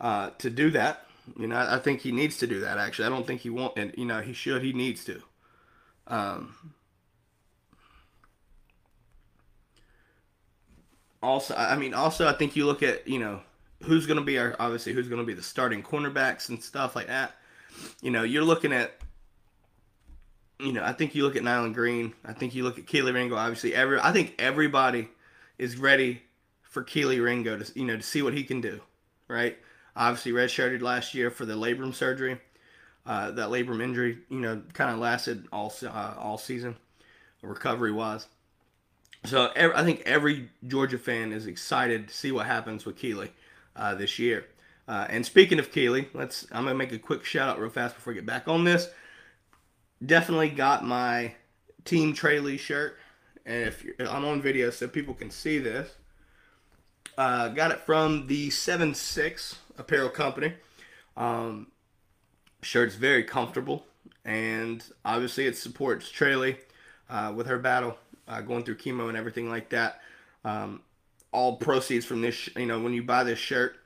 uh, 0.01 0.31
to 0.39 0.51
do 0.51 0.71
that. 0.71 1.07
You 1.39 1.47
know, 1.47 1.57
I, 1.57 1.77
I 1.77 1.79
think 1.79 2.01
he 2.01 2.13
needs 2.13 2.39
to 2.39 2.47
do 2.47 2.61
that. 2.61 2.79
Actually, 2.79 3.07
I 3.07 3.11
don't 3.11 3.27
think 3.27 3.43
he 3.43 3.51
won't. 3.51 3.77
And 3.77 3.93
you 3.97 4.05
know, 4.05 4.21
he 4.21 4.33
should. 4.33 4.63
He 4.63 4.73
needs 4.73 5.05
to. 5.05 5.23
Um, 6.07 6.75
also, 11.23 11.55
I 11.55 11.77
mean, 11.77 11.95
also, 11.95 12.27
I 12.27 12.33
think 12.33 12.57
you 12.57 12.67
look 12.67 12.83
at 12.83 13.07
you 13.07 13.19
know 13.19 13.41
who's 13.85 14.07
going 14.07 14.19
to 14.19 14.25
be 14.25 14.39
our 14.39 14.57
obviously 14.59 14.93
who's 14.93 15.09
going 15.09 15.21
to 15.21 15.27
be 15.27 15.35
the 15.35 15.43
starting 15.43 15.83
cornerbacks 15.83 16.49
and 16.49 16.63
stuff 16.63 16.97
like 16.97 17.07
that. 17.07 17.35
You 18.01 18.11
know, 18.11 18.23
you're 18.23 18.45
looking 18.45 18.73
at. 18.73 18.95
You 20.59 20.73
know, 20.73 20.85
I 20.85 20.93
think 20.93 21.15
you 21.15 21.23
look 21.23 21.37
at 21.37 21.43
Nyland 21.43 21.75
Green. 21.75 22.13
I 22.23 22.35
think 22.35 22.55
you 22.55 22.65
look 22.65 22.79
at 22.79 22.85
Kelee 22.85 23.15
Ringo. 23.15 23.35
Obviously, 23.35 23.75
every 23.75 23.99
I 23.99 24.13
think 24.13 24.35
everybody 24.39 25.09
is 25.57 25.79
ready 25.79 26.23
for 26.63 26.85
Kelee 26.85 27.23
Ringo 27.23 27.59
to 27.59 27.79
you 27.79 27.87
know 27.87 27.97
to 27.97 28.03
see 28.03 28.21
what 28.21 28.35
he 28.35 28.45
can 28.45 28.61
do, 28.61 28.81
right? 29.27 29.59
Obviously, 29.97 30.33
redshirted 30.33 30.83
last 30.83 31.15
year 31.15 31.31
for 31.31 31.45
the 31.45 31.55
labrum 31.55 31.95
surgery. 31.95 32.41
Uh, 33.07 33.31
that 33.31 33.49
labrum 33.49 33.83
injury, 33.83 34.19
you 34.29 34.41
know, 34.41 34.63
kind 34.75 34.91
of 34.91 34.99
lasted 34.99 35.47
all 35.53 35.73
uh, 35.83 36.15
all 36.19 36.39
season, 36.39 36.77
recovery 37.43 37.93
wise. 37.93 38.27
So 39.25 39.51
every, 39.57 39.75
I 39.75 39.85
think 39.85 40.03
every 40.07 40.51
Georgia 40.67 40.99
fan 40.99 41.33
is 41.33 41.47
excited 41.47 42.09
to 42.09 42.15
see 42.15 42.33
what 42.33 42.47
happens 42.47 42.85
with 42.87 42.97
Kelee 42.97 43.31
uh, 43.77 43.95
this 43.95 44.19
year. 44.19 44.47
Uh, 44.87 45.07
and 45.09 45.25
speaking 45.25 45.59
of 45.59 45.71
Kelee, 45.71 46.09
let's 46.15 46.47
I'm 46.53 46.65
gonna 46.65 46.75
make 46.75 46.93
a 46.93 46.99
quick 46.99 47.25
shout 47.25 47.49
out 47.49 47.61
real 47.61 47.71
fast 47.71 47.95
before 47.95 48.13
I 48.13 48.17
get 48.17 48.27
back 48.27 48.49
on 48.49 48.65
this. 48.65 48.89
Definitely 50.05 50.51
got 50.51 50.85
my 50.85 51.35
Team 51.85 52.13
Trey 52.15 52.41
Lee 52.41 52.57
shirt, 52.57 52.97
and 53.47 53.69
if 53.69 53.85
I'm 53.99 54.25
on 54.25 54.43
video 54.43 54.71
so 54.71 54.89
people 54.89 55.15
can 55.15 55.31
see 55.31 55.59
this. 55.59 55.91
Uh, 57.19 57.49
got 57.49 57.71
it 57.71 57.81
from 57.81 58.27
the 58.27 58.51
Seven 58.51 58.95
Six 58.95 59.59
Apparel 59.81 60.11
Company. 60.11 60.53
Um, 61.17 61.69
shirt's 62.63 62.95
very 62.95 63.25
comfortable, 63.25 63.87
and 64.25 64.85
obviously 65.05 65.47
it 65.47 65.57
supports 65.57 66.11
Trey 66.11 66.59
uh, 67.09 67.33
with 67.35 67.47
her 67.47 67.59
battle, 67.59 67.97
uh, 68.29 68.41
going 68.41 68.63
through 68.63 68.77
chemo 68.77 69.09
and 69.09 69.17
everything 69.17 69.49
like 69.49 69.71
that. 69.71 70.01
Um, 70.45 70.83
all 71.33 71.57
proceeds 71.57 72.07
from 72.07 72.21
this, 72.21 72.49
you 72.57 72.67
know, 72.67 72.81
when 72.81 72.93
you 72.93 73.03
buy 73.03 73.25
this 73.25 73.39
shirt, 73.39 73.77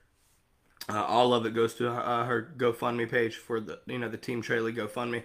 uh, 0.89 1.03
all 1.03 1.33
of 1.33 1.47
it 1.47 1.55
goes 1.55 1.75
to 1.75 1.91
uh, 1.91 2.25
her 2.25 2.53
GoFundMe 2.59 3.11
page 3.11 3.37
for 3.37 3.61
the, 3.61 3.81
you 3.87 3.99
know, 3.99 4.09
the 4.09 4.19
Team 4.19 4.43
Trey 4.43 4.59
GoFundMe. 4.59 5.23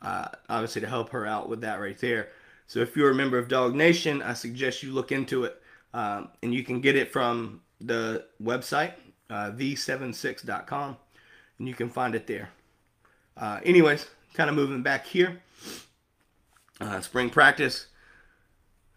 Uh, 0.00 0.26
obviously 0.48 0.80
to 0.80 0.88
help 0.88 1.10
her 1.10 1.26
out 1.26 1.48
with 1.48 1.60
that 1.60 1.80
right 1.80 1.98
there. 1.98 2.28
So 2.66 2.80
if 2.80 2.96
you're 2.96 3.10
a 3.10 3.14
member 3.14 3.38
of 3.38 3.46
Dog 3.46 3.74
Nation, 3.74 4.20
I 4.20 4.34
suggest 4.34 4.82
you 4.82 4.92
look 4.92 5.12
into 5.12 5.44
it, 5.44 5.62
um, 5.94 6.28
and 6.42 6.52
you 6.52 6.64
can 6.64 6.80
get 6.80 6.96
it 6.96 7.12
from 7.12 7.60
the 7.80 8.24
website, 8.42 8.94
uh, 9.30 9.50
the76.com, 9.50 10.96
and 11.58 11.68
you 11.68 11.74
can 11.74 11.88
find 11.88 12.14
it 12.14 12.26
there. 12.26 12.50
Uh, 13.36 13.60
anyways, 13.64 14.08
kind 14.34 14.50
of 14.50 14.56
moving 14.56 14.82
back 14.82 15.06
here. 15.06 15.40
Uh, 16.80 17.00
spring 17.00 17.30
practice. 17.30 17.86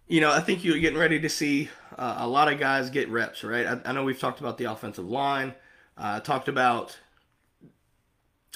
You 0.08 0.22
know, 0.22 0.32
I 0.32 0.40
think 0.40 0.64
you're 0.64 0.80
getting 0.80 1.00
ready 1.00 1.20
to 1.20 1.30
see 1.30 1.70
uh, 1.98 2.18
a 2.20 2.28
lot 2.28 2.52
of 2.52 2.60
guys 2.60 2.90
get 2.90 3.10
reps, 3.10 3.44
right? 3.44 3.66
I, 3.66 3.80
I, 3.86 3.92
know 3.92 4.04
we've 4.04 4.20
talked 4.20 4.40
about 4.40 4.58
the 4.58 4.66
offensive 4.66 5.08
line, 5.08 5.54
uh, 5.98 6.20
talked 6.20 6.48
about, 6.48 6.98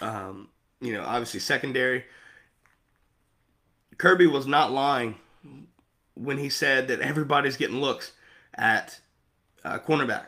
um, 0.02 0.50
you 0.82 0.94
know, 0.94 1.04
obviously 1.04 1.40
secondary. 1.40 2.06
Kirby 3.98 4.28
was 4.28 4.48
not 4.48 4.72
lying 4.72 5.16
when 6.16 6.38
he 6.38 6.50
said 6.50 6.88
that 6.88 7.02
everybody's 7.02 7.58
getting 7.58 7.82
looks 7.82 8.14
at 8.56 9.00
uh, 9.64 9.80
cornerback. 9.80 10.28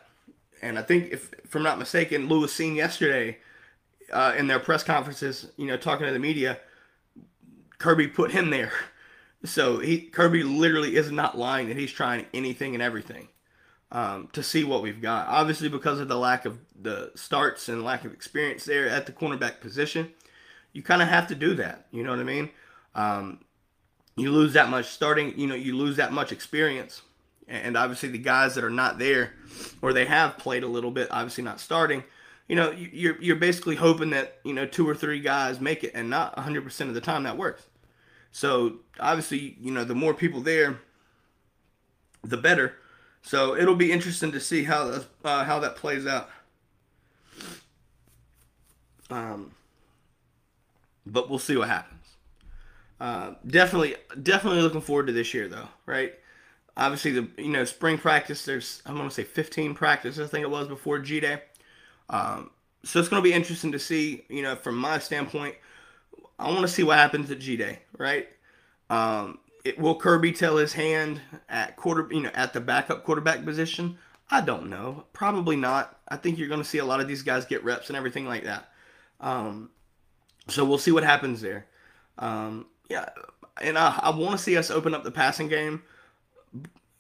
And 0.61 0.77
I 0.77 0.83
think, 0.83 1.11
if, 1.11 1.33
if 1.43 1.55
I'm 1.55 1.63
not 1.63 1.79
mistaken, 1.79 2.27
Lewis 2.27 2.55
Cine 2.55 2.75
yesterday 2.75 3.37
uh, 4.13 4.33
in 4.37 4.47
their 4.47 4.59
press 4.59 4.83
conferences, 4.83 5.51
you 5.57 5.67
know, 5.67 5.77
talking 5.77 6.05
to 6.05 6.13
the 6.13 6.19
media, 6.19 6.59
Kirby 7.77 8.07
put 8.07 8.31
him 8.31 8.49
there. 8.49 8.71
So 9.43 9.79
he 9.79 10.01
Kirby 10.01 10.43
literally 10.43 10.95
is 10.95 11.11
not 11.11 11.35
lying 11.35 11.67
that 11.69 11.75
he's 11.75 11.91
trying 11.91 12.27
anything 12.31 12.75
and 12.75 12.83
everything 12.83 13.27
um, 13.91 14.29
to 14.33 14.43
see 14.43 14.63
what 14.63 14.81
we've 14.81 15.01
got. 15.01 15.27
Obviously, 15.27 15.67
because 15.67 15.99
of 15.99 16.07
the 16.07 16.17
lack 16.17 16.45
of 16.45 16.59
the 16.79 17.11
starts 17.15 17.67
and 17.67 17.83
lack 17.83 18.05
of 18.05 18.13
experience 18.13 18.65
there 18.65 18.87
at 18.87 19.05
the 19.05 19.11
cornerback 19.11 19.59
position, 19.59 20.11
you 20.73 20.81
kind 20.81 21.01
of 21.01 21.07
have 21.07 21.27
to 21.27 21.35
do 21.35 21.55
that. 21.55 21.87
You 21.91 22.03
know 22.03 22.11
what 22.11 22.19
I 22.19 22.23
mean? 22.23 22.49
Um, 22.95 23.39
you 24.15 24.31
lose 24.31 24.53
that 24.53 24.69
much 24.69 24.85
starting. 24.85 25.37
You 25.37 25.47
know, 25.47 25.55
you 25.55 25.75
lose 25.75 25.97
that 25.97 26.13
much 26.13 26.31
experience, 26.31 27.01
and 27.51 27.77
obviously 27.77 28.09
the 28.09 28.17
guys 28.17 28.55
that 28.55 28.63
are 28.63 28.69
not 28.69 28.97
there, 28.97 29.33
or 29.81 29.93
they 29.93 30.05
have 30.05 30.37
played 30.37 30.63
a 30.63 30.67
little 30.67 30.91
bit, 30.91 31.09
obviously 31.11 31.43
not 31.43 31.59
starting 31.59 32.03
you 32.51 32.57
know, 32.57 32.71
you're 32.71 33.15
you're 33.21 33.37
basically 33.37 33.77
hoping 33.77 34.09
that 34.09 34.39
you 34.43 34.53
know 34.53 34.65
two 34.65 34.87
or 34.87 34.93
three 34.93 35.21
guys 35.21 35.61
make 35.61 35.85
it, 35.85 35.91
and 35.95 36.09
not 36.09 36.35
100% 36.35 36.81
of 36.81 36.93
the 36.93 36.99
time 36.99 37.23
that 37.23 37.37
works. 37.37 37.63
So 38.33 38.79
obviously, 38.99 39.55
you 39.61 39.71
know, 39.71 39.85
the 39.85 39.95
more 39.95 40.13
people 40.13 40.41
there, 40.41 40.81
the 42.25 42.35
better. 42.35 42.73
So 43.21 43.55
it'll 43.55 43.77
be 43.77 43.89
interesting 43.89 44.33
to 44.33 44.41
see 44.41 44.65
how 44.65 45.01
uh, 45.23 45.45
how 45.45 45.59
that 45.59 45.77
plays 45.77 46.05
out. 46.05 46.29
Um, 49.09 49.51
but 51.05 51.29
we'll 51.29 51.39
see 51.39 51.55
what 51.55 51.69
happens. 51.69 52.03
Uh, 52.99 53.35
definitely, 53.47 53.95
definitely 54.21 54.61
looking 54.61 54.81
forward 54.81 55.07
to 55.07 55.13
this 55.13 55.33
year, 55.33 55.47
though. 55.47 55.69
Right? 55.85 56.15
Obviously, 56.77 57.11
the 57.11 57.27
you 57.37 57.49
know 57.49 57.65
spring 57.65 57.97
practice. 57.97 58.45
There's 58.45 58.81
I'm 58.85 58.97
gonna 58.97 59.11
say 59.11 59.23
15 59.23 59.73
practices. 59.73 60.25
I 60.25 60.29
think 60.29 60.43
it 60.43 60.49
was 60.49 60.67
before 60.67 60.99
G 60.99 61.19
Day. 61.19 61.41
Um, 62.09 62.51
so 62.83 62.99
it's 62.99 63.09
to 63.09 63.21
be 63.21 63.33
interesting 63.33 63.71
to 63.73 63.79
see, 63.79 64.25
you 64.29 64.41
know, 64.41 64.55
from 64.55 64.75
my 64.77 64.99
standpoint, 64.99 65.55
I 66.39 66.49
want 66.49 66.61
to 66.61 66.67
see 66.67 66.83
what 66.83 66.97
happens 66.97 67.29
at 67.29 67.39
G 67.39 67.55
Day, 67.55 67.79
right? 67.97 68.27
Um, 68.89 69.39
it, 69.63 69.79
will 69.79 69.95
Kirby 69.95 70.31
tell 70.31 70.57
his 70.57 70.73
hand 70.73 71.21
at 71.47 71.77
quarter, 71.77 72.07
you 72.11 72.21
know, 72.21 72.31
at 72.33 72.53
the 72.53 72.59
backup 72.59 73.03
quarterback 73.03 73.45
position? 73.45 73.97
I 74.29 74.41
don't 74.41 74.69
know. 74.69 75.05
Probably 75.13 75.55
not. 75.55 75.99
I 76.07 76.17
think 76.17 76.37
you're 76.37 76.47
going 76.47 76.61
to 76.61 76.67
see 76.67 76.79
a 76.79 76.85
lot 76.85 76.99
of 76.99 77.07
these 77.07 77.21
guys 77.21 77.45
get 77.45 77.63
reps 77.63 77.89
and 77.89 77.97
everything 77.97 78.25
like 78.25 78.43
that. 78.45 78.69
Um, 79.19 79.69
so 80.47 80.65
we'll 80.65 80.77
see 80.77 80.91
what 80.91 81.03
happens 81.03 81.41
there. 81.41 81.67
Um, 82.17 82.65
yeah, 82.89 83.09
and 83.61 83.77
I, 83.77 83.99
I 84.01 84.09
want 84.09 84.31
to 84.31 84.37
see 84.37 84.57
us 84.57 84.71
open 84.71 84.95
up 84.95 85.03
the 85.03 85.11
passing 85.11 85.47
game, 85.47 85.83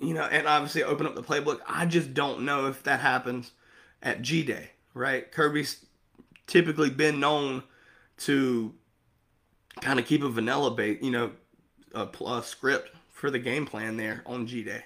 you 0.01 0.13
know, 0.13 0.23
and 0.23 0.47
obviously 0.47 0.83
open 0.83 1.05
up 1.05 1.15
the 1.15 1.23
playbook. 1.23 1.59
I 1.67 1.85
just 1.85 2.13
don't 2.13 2.41
know 2.41 2.67
if 2.67 2.83
that 2.83 2.99
happens 2.99 3.51
at 4.01 4.21
G 4.21 4.43
Day 4.43 4.71
right? 4.93 5.31
Kirby's 5.31 5.85
typically 6.47 6.89
been 6.89 7.19
known 7.19 7.63
to 8.17 8.73
kind 9.79 9.99
of 9.99 10.05
keep 10.05 10.23
a 10.23 10.29
vanilla 10.29 10.71
bait, 10.71 11.01
you 11.01 11.11
know, 11.11 11.31
a, 11.93 12.07
a, 12.25 12.43
script 12.43 12.91
for 13.09 13.31
the 13.31 13.39
game 13.39 13.65
plan 13.65 13.97
there 13.97 14.23
on 14.25 14.47
G 14.47 14.63
Day. 14.63 14.83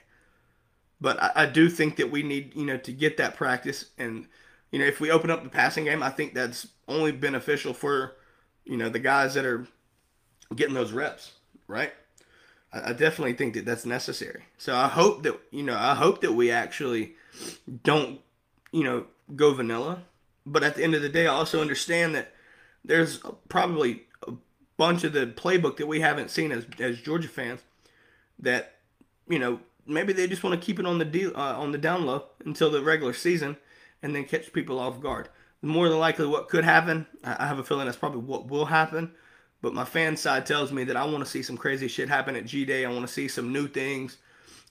But 1.01 1.22
I, 1.22 1.31
I, 1.36 1.45
do 1.45 1.69
think 1.69 1.98
that 1.98 2.10
we 2.10 2.24
need, 2.24 2.55
you 2.55 2.65
know, 2.65 2.77
to 2.77 2.91
get 2.91 3.17
that 3.17 3.36
practice. 3.36 3.86
And, 3.98 4.27
you 4.72 4.79
know, 4.79 4.86
if 4.86 5.00
we 5.00 5.12
open 5.12 5.29
up 5.29 5.43
the 5.43 5.50
passing 5.50 5.86
game, 5.86 6.01
I 6.01 6.10
think 6.10 6.34
that's 6.34 6.67
only 6.88 7.12
beneficial 7.12 7.74
for, 7.74 8.15
you 8.63 8.77
know, 8.77 8.89
the 8.89 9.00
guys 9.00 9.34
that 9.34 9.45
are 9.45 9.67
getting 10.55 10.74
those 10.74 10.93
reps, 10.93 11.34
right? 11.67 11.93
I, 12.84 12.94
definitely 12.94 13.34
think 13.34 13.53
that 13.53 13.65
that's 13.65 13.86
necessary. 13.86 14.46
So 14.58 14.75
I 14.75 14.88
hope 14.88 15.24
that, 15.24 15.39
you 15.51 15.63
know, 15.63 15.77
I 15.77 15.96
hope 15.96 16.22
that 16.22 16.34
we 16.34 16.51
actually 16.51 17.15
don't, 17.84 18.20
you 18.72 18.84
know, 18.84 19.05
go 19.36 19.53
vanilla. 19.53 20.03
But 20.46 20.63
at 20.63 20.75
the 20.75 20.84
end 20.84 20.96
of 20.96 21.01
the 21.01 21.10
day, 21.10 21.27
I 21.27 21.34
also 21.34 21.62
understand 21.62 22.15
that 22.15 22.34
there's 22.84 23.20
probably 23.50 24.03
a 24.27 24.34
bunch 24.77 25.03
of 25.03 25.13
the 25.13 25.25
playbook 25.25 25.77
that 25.77 25.88
we 25.88 26.01
haven't 26.01 26.29
seen 26.29 26.51
as, 26.51 26.65
as 26.79 27.01
Georgia 27.01 27.27
fans 27.27 27.62
that, 28.39 28.75
you 29.27 29.39
know, 29.39 29.60
maybe 29.88 30.13
they 30.13 30.27
just 30.27 30.44
want 30.44 30.60
to 30.60 30.65
keep 30.65 30.79
it 30.79 30.86
on 30.86 30.98
the 30.98 31.05
deal, 31.05 31.32
uh, 31.36 31.60
on 31.60 31.72
the 31.72 31.77
down 31.77 32.05
low 32.05 32.25
until 32.46 32.70
the 32.70 32.82
regular 32.82 33.13
season 33.13 33.58
and 34.03 34.15
then 34.15 34.25
catch 34.25 34.53
people 34.53 34.79
off 34.79 35.01
guard. 35.01 35.29
More 35.62 35.89
than 35.89 35.98
likely, 35.98 36.27
what 36.27 36.50
could 36.50 36.63
happen, 36.63 37.08
I 37.24 37.48
have 37.48 37.58
a 37.58 37.63
feeling 37.63 37.86
that's 37.86 37.98
probably 37.98 38.22
what 38.22 38.48
will 38.48 38.65
happen. 38.65 39.13
But 39.65 39.74
my 39.74 39.84
fan 39.84 40.15
side 40.15 40.45
tells 40.45 40.72
me 40.72 40.84
that 40.84 40.95
I 40.95 41.05
want 41.05 41.25
to 41.25 41.25
see 41.25 41.41
some 41.41 41.57
crazy 41.57 41.88
shit 41.88 42.07
happen 42.07 42.36
at 42.36 42.45
G 42.45 42.65
Day. 42.65 42.86
I 42.86 42.91
want 42.91 43.01
to 43.01 43.12
see 43.12 43.27
some 43.27 43.51
new 43.51 43.67
things, 43.67 44.17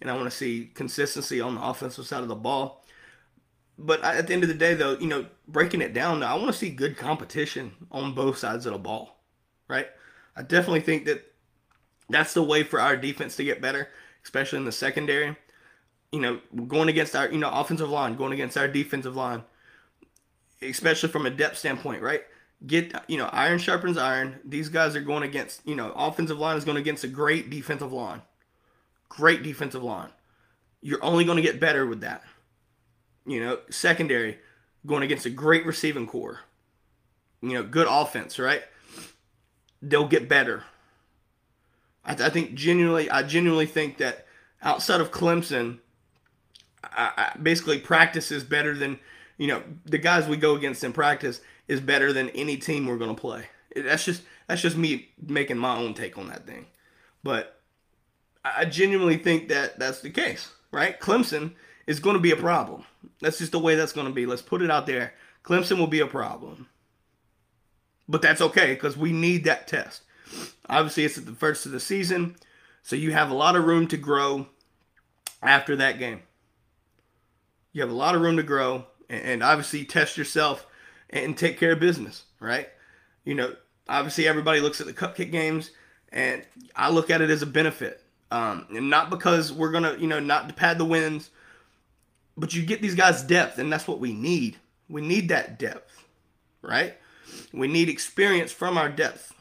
and 0.00 0.08
I 0.08 0.14
want 0.14 0.26
to 0.26 0.30
see 0.30 0.70
consistency 0.72 1.40
on 1.40 1.56
the 1.56 1.64
offensive 1.64 2.06
side 2.06 2.22
of 2.22 2.28
the 2.28 2.36
ball. 2.36 2.84
But 3.76 4.04
at 4.04 4.28
the 4.28 4.34
end 4.34 4.44
of 4.44 4.48
the 4.48 4.54
day, 4.54 4.74
though, 4.74 4.96
you 4.96 5.08
know, 5.08 5.26
breaking 5.48 5.80
it 5.80 5.94
down, 5.94 6.20
though, 6.20 6.26
I 6.26 6.34
want 6.34 6.46
to 6.46 6.52
see 6.52 6.70
good 6.70 6.96
competition 6.96 7.72
on 7.90 8.14
both 8.14 8.38
sides 8.38 8.66
of 8.66 8.72
the 8.72 8.78
ball, 8.78 9.18
right? 9.66 9.88
I 10.36 10.42
definitely 10.42 10.82
think 10.82 11.06
that 11.06 11.26
that's 12.08 12.34
the 12.34 12.44
way 12.44 12.62
for 12.62 12.80
our 12.80 12.96
defense 12.96 13.34
to 13.34 13.42
get 13.42 13.60
better, 13.60 13.88
especially 14.22 14.60
in 14.60 14.64
the 14.64 14.70
secondary. 14.70 15.34
You 16.12 16.20
know, 16.20 16.40
going 16.68 16.88
against 16.88 17.16
our, 17.16 17.28
you 17.28 17.38
know, 17.38 17.50
offensive 17.50 17.90
line, 17.90 18.14
going 18.14 18.32
against 18.32 18.56
our 18.56 18.68
defensive 18.68 19.16
line, 19.16 19.42
especially 20.62 21.08
from 21.08 21.26
a 21.26 21.30
depth 21.30 21.58
standpoint, 21.58 22.00
right? 22.00 22.22
Get, 22.66 22.94
you 23.08 23.18
know, 23.18 23.26
iron 23.26 23.58
sharpens 23.58 23.98
iron. 23.98 24.40
These 24.44 24.70
guys 24.70 24.96
are 24.96 25.00
going 25.00 25.22
against, 25.22 25.66
you 25.66 25.74
know, 25.74 25.92
offensive 25.92 26.38
line 26.38 26.56
is 26.56 26.64
going 26.64 26.78
against 26.78 27.04
a 27.04 27.08
great 27.08 27.50
defensive 27.50 27.92
line. 27.92 28.22
Great 29.08 29.42
defensive 29.42 29.82
line. 29.82 30.10
You're 30.80 31.04
only 31.04 31.24
going 31.24 31.36
to 31.36 31.42
get 31.42 31.60
better 31.60 31.86
with 31.86 32.00
that 32.00 32.22
you 33.26 33.42
know, 33.42 33.58
secondary, 33.70 34.38
going 34.86 35.02
against 35.02 35.26
a 35.26 35.30
great 35.30 35.64
receiving 35.64 36.06
core, 36.06 36.40
you 37.42 37.52
know, 37.54 37.62
good 37.62 37.86
offense, 37.88 38.38
right? 38.38 38.62
They'll 39.80 40.08
get 40.08 40.28
better. 40.28 40.64
I, 42.04 42.12
I 42.12 42.30
think 42.30 42.54
genuinely, 42.54 43.10
I 43.10 43.22
genuinely 43.22 43.66
think 43.66 43.98
that 43.98 44.26
outside 44.62 45.00
of 45.00 45.10
Clemson, 45.10 45.78
I, 46.82 47.32
I 47.34 47.38
basically 47.38 47.78
practice 47.78 48.30
is 48.30 48.44
better 48.44 48.76
than, 48.76 48.98
you 49.38 49.46
know, 49.46 49.62
the 49.84 49.98
guys 49.98 50.28
we 50.28 50.36
go 50.36 50.54
against 50.54 50.84
in 50.84 50.92
practice 50.92 51.40
is 51.68 51.80
better 51.80 52.12
than 52.12 52.30
any 52.30 52.56
team 52.56 52.86
we're 52.86 52.98
to 52.98 53.14
play. 53.14 53.46
That's 53.74 54.04
just 54.04 54.22
that's 54.46 54.62
just 54.62 54.76
me 54.76 55.08
making 55.26 55.58
my 55.58 55.76
own 55.76 55.94
take 55.94 56.18
on 56.18 56.28
that 56.28 56.46
thing. 56.46 56.66
But 57.22 57.60
I 58.44 58.66
genuinely 58.66 59.16
think 59.16 59.48
that 59.48 59.78
that's 59.78 60.00
the 60.00 60.10
case, 60.10 60.50
right? 60.70 60.98
Clemson 61.00 61.54
is 61.86 62.00
going 62.00 62.14
to 62.14 62.20
be 62.20 62.30
a 62.30 62.36
problem. 62.36 62.84
That's 63.20 63.38
just 63.38 63.52
the 63.52 63.58
way 63.58 63.74
that's 63.74 63.92
going 63.92 64.06
to 64.06 64.12
be. 64.12 64.26
Let's 64.26 64.42
put 64.42 64.62
it 64.62 64.70
out 64.70 64.86
there. 64.86 65.14
Clemson 65.42 65.78
will 65.78 65.86
be 65.86 66.00
a 66.00 66.06
problem. 66.06 66.68
But 68.08 68.22
that's 68.22 68.42
okay 68.42 68.74
because 68.74 68.96
we 68.96 69.12
need 69.12 69.44
that 69.44 69.66
test. 69.66 70.02
Obviously, 70.68 71.04
it's 71.04 71.16
at 71.16 71.26
the 71.26 71.32
first 71.32 71.64
of 71.64 71.72
the 71.72 71.80
season, 71.80 72.36
so 72.82 72.96
you 72.96 73.12
have 73.12 73.30
a 73.30 73.34
lot 73.34 73.56
of 73.56 73.64
room 73.64 73.86
to 73.88 73.96
grow 73.96 74.46
after 75.42 75.76
that 75.76 75.98
game. 75.98 76.20
You 77.72 77.80
have 77.80 77.90
a 77.90 77.94
lot 77.94 78.14
of 78.14 78.20
room 78.20 78.36
to 78.36 78.42
grow 78.42 78.86
and 79.08 79.42
obviously 79.42 79.84
test 79.84 80.16
yourself 80.16 80.66
and 81.10 81.36
take 81.36 81.58
care 81.58 81.72
of 81.72 81.80
business, 81.80 82.24
right? 82.40 82.68
You 83.24 83.34
know, 83.34 83.54
obviously 83.88 84.26
everybody 84.26 84.60
looks 84.60 84.80
at 84.80 84.86
the 84.86 84.92
cupcake 84.92 85.30
games, 85.30 85.70
and 86.12 86.44
I 86.74 86.90
look 86.90 87.10
at 87.10 87.20
it 87.20 87.30
as 87.30 87.42
a 87.42 87.46
benefit. 87.46 88.02
Um, 88.30 88.66
and 88.74 88.90
not 88.90 89.10
because 89.10 89.52
we're 89.52 89.72
gonna, 89.72 89.96
you 89.98 90.06
know, 90.06 90.20
not 90.20 90.48
to 90.48 90.54
pad 90.54 90.78
the 90.78 90.84
wins, 90.84 91.30
but 92.36 92.54
you 92.54 92.64
get 92.64 92.82
these 92.82 92.94
guys 92.94 93.22
depth, 93.22 93.58
and 93.58 93.72
that's 93.72 93.86
what 93.86 94.00
we 94.00 94.12
need. 94.12 94.56
We 94.88 95.02
need 95.02 95.28
that 95.28 95.58
depth, 95.58 96.04
right? 96.62 96.94
We 97.52 97.68
need 97.68 97.88
experience 97.88 98.52
from 98.52 98.76
our 98.76 98.88
depth. 98.88 99.32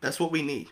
That's 0.00 0.20
what 0.20 0.30
we 0.30 0.42
need. 0.42 0.68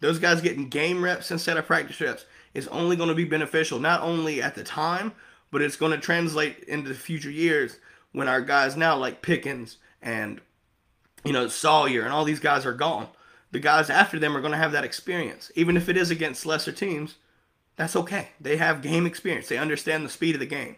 Those 0.00 0.18
guys 0.18 0.40
getting 0.40 0.68
game 0.68 1.02
reps 1.02 1.30
instead 1.30 1.56
of 1.56 1.66
practice 1.66 2.00
reps 2.00 2.24
is 2.54 2.68
only 2.68 2.96
going 2.96 3.08
to 3.08 3.14
be 3.14 3.24
beneficial, 3.24 3.80
not 3.80 4.02
only 4.02 4.40
at 4.40 4.54
the 4.54 4.62
time, 4.62 5.12
but 5.50 5.62
it's 5.62 5.76
going 5.76 5.92
to 5.92 5.98
translate 5.98 6.60
into 6.64 6.88
the 6.88 6.94
future 6.94 7.30
years 7.30 7.78
when 8.12 8.28
our 8.28 8.40
guys 8.40 8.76
now 8.76 8.96
like 8.96 9.22
Pickens 9.22 9.78
and 10.02 10.40
you 11.24 11.32
know 11.32 11.48
Sawyer 11.48 12.02
and 12.02 12.12
all 12.12 12.24
these 12.24 12.40
guys 12.40 12.66
are 12.66 12.74
gone. 12.74 13.08
The 13.50 13.60
guys 13.60 13.88
after 13.88 14.18
them 14.18 14.36
are 14.36 14.40
going 14.40 14.52
to 14.52 14.58
have 14.58 14.72
that 14.72 14.84
experience, 14.84 15.50
even 15.54 15.76
if 15.76 15.88
it 15.88 15.96
is 15.96 16.10
against 16.10 16.44
lesser 16.44 16.72
teams. 16.72 17.16
That's 17.76 17.96
okay. 17.96 18.30
They 18.40 18.56
have 18.56 18.82
game 18.82 19.06
experience. 19.06 19.48
They 19.48 19.56
understand 19.56 20.04
the 20.04 20.10
speed 20.10 20.34
of 20.34 20.40
the 20.40 20.46
game. 20.46 20.76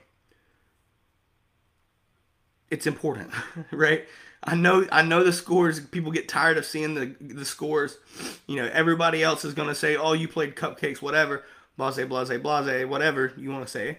It's 2.70 2.86
important, 2.86 3.32
right? 3.72 4.04
I 4.42 4.54
know 4.54 4.86
I 4.90 5.02
know 5.02 5.22
the 5.24 5.32
scores. 5.32 5.80
People 5.80 6.12
get 6.12 6.28
tired 6.28 6.56
of 6.56 6.64
seeing 6.64 6.94
the 6.94 7.14
the 7.20 7.44
scores. 7.44 7.98
You 8.46 8.56
know, 8.56 8.70
everybody 8.72 9.22
else 9.22 9.44
is 9.44 9.54
gonna 9.54 9.74
say, 9.74 9.96
"Oh, 9.96 10.12
you 10.12 10.28
played 10.28 10.56
cupcakes, 10.56 11.02
whatever." 11.02 11.44
Blase, 11.76 12.04
blase, 12.06 12.38
blase, 12.38 12.86
whatever 12.86 13.32
you 13.36 13.50
want 13.50 13.64
to 13.64 13.70
say, 13.70 13.98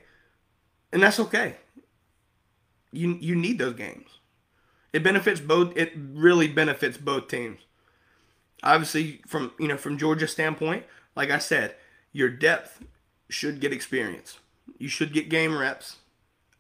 and 0.92 1.02
that's 1.02 1.20
okay. 1.20 1.56
You 2.92 3.18
you 3.20 3.36
need 3.36 3.60
those 3.60 3.76
games. 3.76 4.08
It 4.94 5.04
benefits 5.04 5.40
both. 5.40 5.76
It 5.78 5.94
really 5.96 6.48
benefits 6.48 6.98
both 6.98 7.28
teams. 7.28 7.62
Obviously, 8.64 9.22
from 9.28 9.54
you 9.60 9.68
know 9.68 9.78
from 9.78 9.98
Georgia's 9.98 10.32
standpoint, 10.32 10.86
like 11.16 11.32
I 11.32 11.40
said, 11.40 11.76
your 12.12 12.30
depth 12.30 12.84
should 13.30 13.60
get 13.60 13.74
experience. 13.74 14.40
You 14.78 14.90
should 14.90 15.14
get 15.14 15.30
game 15.30 15.58
reps. 15.58 15.98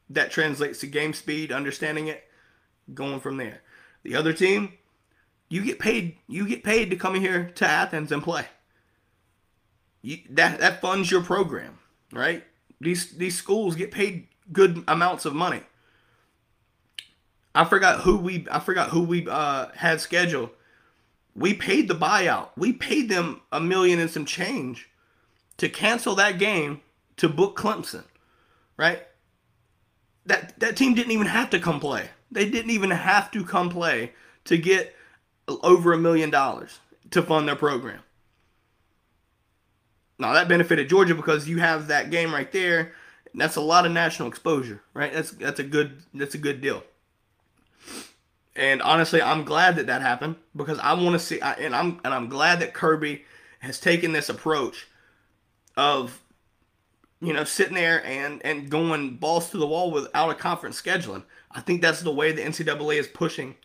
That 0.09 0.31
translates 0.31 0.79
to 0.79 0.88
game 0.88 1.13
speed, 1.13 1.51
understanding 1.51 2.07
it, 2.07 2.25
going 2.93 3.20
from 3.20 3.37
there. 3.37 3.61
The 4.03 4.15
other 4.15 4.33
team, 4.33 4.74
you 5.50 5.63
get 5.63 5.79
paid. 5.79 6.17
You 6.27 6.48
get 6.48 6.63
paid 6.63 6.89
to 6.89 6.96
come 6.96 7.15
here 7.15 7.51
to 7.55 7.67
Athens 7.67 8.11
and 8.11 8.24
play. 8.24 8.46
You, 10.01 10.20
that 10.31 10.59
that 10.59 10.81
funds 10.81 11.11
your 11.11 11.22
program, 11.22 11.79
right? 12.11 12.44
These 12.79 13.11
these 13.17 13.37
schools 13.37 13.75
get 13.75 13.91
paid 13.91 14.27
good 14.51 14.83
amounts 14.87 15.25
of 15.25 15.35
money. 15.35 15.61
I 17.53 17.66
forgot 17.66 18.01
who 18.01 18.18
we 18.18 18.48
I 18.50 18.59
forgot 18.59 18.90
who 18.90 19.01
we 19.01 19.27
uh, 19.27 19.68
had 19.75 20.01
scheduled. 20.01 20.51
We 21.35 21.53
paid 21.53 21.87
the 21.87 21.96
buyout. 21.96 22.50
We 22.57 22.74
paid 22.74 23.09
them 23.09 23.42
a 23.51 23.59
million 23.59 24.00
and 24.00 24.09
some 24.09 24.25
change 24.25 24.90
to 25.57 25.70
cancel 25.70 26.16
that 26.16 26.40
game 26.40 26.81
to 27.18 27.29
book 27.29 27.57
Clemson, 27.57 28.03
right? 28.77 29.05
That 30.25 30.59
that 30.59 30.77
team 30.77 30.94
didn't 30.94 31.11
even 31.11 31.27
have 31.27 31.50
to 31.51 31.59
come 31.59 31.79
play. 31.79 32.09
They 32.31 32.50
didn't 32.50 32.72
even 32.72 32.92
have 32.92 33.31
to 33.31 33.44
come 33.44 33.70
play 33.70 34.14
to 34.46 34.57
get 34.57 34.96
over 35.48 35.92
a 35.94 35.98
million 35.98 36.29
dollars 36.29 36.79
to 37.11 37.22
fund 37.22 37.48
their 37.48 37.55
program. 37.55 38.01
Now 40.18 40.33
that 40.33 40.48
benefited 40.48 40.87
Georgia 40.87 41.16
because 41.16 41.50
you 41.50 41.59
have 41.59 41.87
that 41.87 42.11
game 42.11 42.33
right 42.33 42.51
there. 42.51 42.94
That's 43.33 43.55
a 43.55 43.61
lot 43.61 43.85
of 43.85 43.92
national 43.92 44.27
exposure, 44.29 44.81
right? 44.94 45.11
That's 45.11 45.31
that's 45.31 45.59
a 45.59 45.64
good 45.64 46.03
that's 46.14 46.35
a 46.35 46.37
good 46.37 46.61
deal. 46.61 46.83
And 48.55 48.81
honestly, 48.81 49.22
I'm 49.22 49.46
glad 49.46 49.77
that 49.77 49.87
that 49.87 50.01
happened 50.01 50.35
because 50.55 50.77
I 50.79 50.94
want 50.94 51.14
to 51.14 51.20
see, 51.20 51.40
and 51.40 51.75
I'm 51.75 52.01
and 52.03 52.14
I'm 52.14 52.27
glad 52.27 52.59
that 52.59 52.74
Kirby 52.74 53.24
has 53.59 53.79
taken 53.79 54.11
this 54.11 54.27
approach 54.27 54.87
of 55.77 56.22
you 57.22 57.33
know, 57.33 57.44
sitting 57.44 57.75
there 57.75 58.03
and 58.05 58.44
and 58.44 58.70
going 58.70 59.16
balls 59.16 59.51
to 59.51 59.57
the 59.57 59.68
wall 59.68 59.92
without 59.92 60.31
a 60.31 60.35
conference 60.35 60.81
scheduling. 60.81 61.24
I 61.51 61.61
think 61.61 61.81
that's 61.81 62.01
the 62.01 62.11
way 62.11 62.31
the 62.31 62.42
NCAA 62.42 62.96
is 62.96 63.07
pushing 63.07 63.55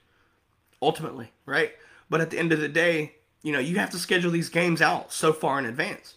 ultimately, 0.82 1.32
right? 1.46 1.72
But 2.10 2.20
at 2.20 2.30
the 2.30 2.38
end 2.38 2.52
of 2.52 2.60
the 2.60 2.68
day, 2.68 3.14
you 3.42 3.52
know, 3.52 3.58
you 3.58 3.78
have 3.78 3.90
to 3.90 3.98
schedule 3.98 4.30
these 4.30 4.50
games 4.50 4.82
out 4.82 5.12
so 5.12 5.32
far 5.32 5.58
in 5.58 5.64
advance. 5.64 6.16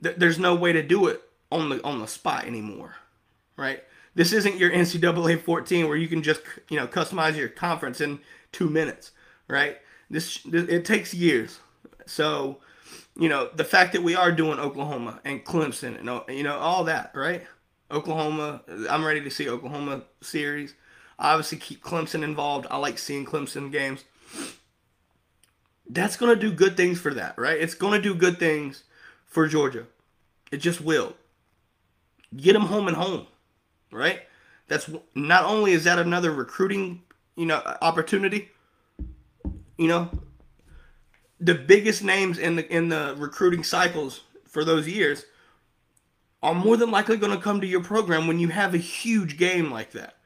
There's 0.00 0.38
no 0.38 0.54
way 0.54 0.72
to 0.72 0.82
do 0.82 1.06
it 1.08 1.22
on 1.52 1.68
the 1.68 1.84
on 1.84 1.98
the 1.98 2.06
spot 2.06 2.46
anymore, 2.46 2.96
right? 3.56 3.84
This 4.18 4.32
isn't 4.32 4.58
your 4.58 4.72
NCAA 4.72 5.40
14 5.40 5.86
where 5.86 5.96
you 5.96 6.08
can 6.08 6.24
just 6.24 6.40
you 6.68 6.76
know 6.76 6.88
customize 6.88 7.36
your 7.36 7.48
conference 7.48 8.00
in 8.00 8.18
two 8.50 8.68
minutes, 8.68 9.12
right? 9.46 9.76
This 10.10 10.40
it 10.44 10.84
takes 10.84 11.14
years. 11.14 11.60
So 12.04 12.58
you 13.16 13.28
know, 13.28 13.48
the 13.54 13.62
fact 13.62 13.92
that 13.92 14.02
we 14.02 14.16
are 14.16 14.32
doing 14.32 14.58
Oklahoma 14.58 15.20
and 15.24 15.44
Clemson 15.44 16.00
and 16.00 16.36
you 16.36 16.42
know 16.42 16.58
all 16.58 16.82
that, 16.84 17.12
right? 17.14 17.46
Oklahoma, 17.92 18.62
I'm 18.90 19.04
ready 19.04 19.20
to 19.20 19.30
see 19.30 19.48
Oklahoma 19.48 20.02
series. 20.20 20.74
Obviously, 21.20 21.58
keep 21.58 21.84
Clemson 21.84 22.24
involved. 22.24 22.66
I 22.72 22.76
like 22.78 22.98
seeing 22.98 23.24
Clemson 23.24 23.70
games. 23.70 24.02
That's 25.88 26.16
to 26.16 26.34
do 26.34 26.50
good 26.50 26.76
things 26.76 26.98
for 26.98 27.14
that, 27.14 27.38
right? 27.38 27.60
It's 27.60 27.76
to 27.76 28.02
do 28.02 28.16
good 28.16 28.40
things 28.40 28.82
for 29.26 29.46
Georgia. 29.46 29.86
It 30.50 30.56
just 30.56 30.80
will. 30.80 31.14
Get 32.36 32.54
them 32.54 32.66
home 32.66 32.88
and 32.88 32.96
home, 32.96 33.28
right? 33.90 34.22
That's 34.68 34.90
not 35.14 35.44
only 35.44 35.72
is 35.72 35.84
that 35.84 35.98
another 35.98 36.30
recruiting, 36.30 37.02
you 37.36 37.46
know, 37.46 37.62
opportunity. 37.80 38.50
You 39.78 39.88
know, 39.88 40.10
the 41.40 41.54
biggest 41.54 42.02
names 42.02 42.38
in 42.38 42.56
the 42.56 42.68
in 42.68 42.88
the 42.88 43.14
recruiting 43.16 43.62
cycles 43.64 44.22
for 44.46 44.64
those 44.64 44.88
years 44.88 45.24
are 46.42 46.54
more 46.54 46.76
than 46.76 46.90
likely 46.90 47.16
going 47.16 47.36
to 47.36 47.42
come 47.42 47.60
to 47.60 47.66
your 47.66 47.82
program 47.82 48.26
when 48.26 48.38
you 48.38 48.48
have 48.48 48.74
a 48.74 48.78
huge 48.78 49.36
game 49.36 49.70
like 49.70 49.92
that. 49.92 50.16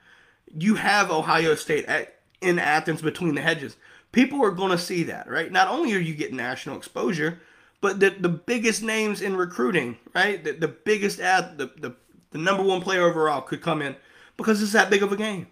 You 0.55 0.75
have 0.75 1.11
Ohio 1.11 1.55
State 1.55 1.87
at, 1.87 2.16
in 2.40 2.59
Athens 2.59 3.01
between 3.01 3.35
the 3.35 3.40
hedges. 3.40 3.77
People 4.11 4.44
are 4.44 4.51
going 4.51 4.72
to 4.72 4.79
see 4.79 5.05
that, 5.05 5.29
right? 5.29 5.51
Not 5.51 5.68
only 5.68 5.94
are 5.94 5.98
you 5.98 6.14
getting 6.14 6.37
national 6.37 6.77
exposure, 6.77 7.40
but 7.81 7.98
the, 7.98 8.11
the 8.11 8.29
biggest 8.29 8.83
names 8.83 9.22
in 9.22 9.37
recruiting, 9.37 9.96
right? 10.14 10.42
The, 10.42 10.53
the 10.53 10.68
biggest 10.68 11.18
ad, 11.18 11.57
the, 11.57 11.70
the, 11.79 11.96
the 12.33 12.38
number 12.38 12.62
one 12.62 12.81
player 12.81 13.07
overall 13.07 13.40
could 13.40 13.62
come 13.62 13.81
in 13.81 13.97
because 14.37 14.62
it's 14.62 14.73
that 14.73 14.90
big 14.90 15.03
of 15.03 15.12
a 15.12 15.16
game. 15.16 15.47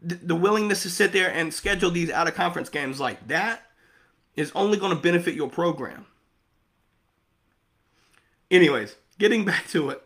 The, 0.00 0.14
the 0.16 0.36
willingness 0.36 0.82
to 0.82 0.90
sit 0.90 1.12
there 1.12 1.32
and 1.32 1.52
schedule 1.52 1.90
these 1.90 2.10
out 2.10 2.28
of 2.28 2.34
conference 2.34 2.68
games 2.68 3.00
like 3.00 3.26
that 3.28 3.62
is 4.36 4.52
only 4.54 4.78
going 4.78 4.94
to 4.94 5.02
benefit 5.02 5.34
your 5.34 5.48
program. 5.48 6.06
Anyways, 8.50 8.94
getting 9.18 9.44
back 9.46 9.66
to 9.68 9.90
it, 9.90 10.02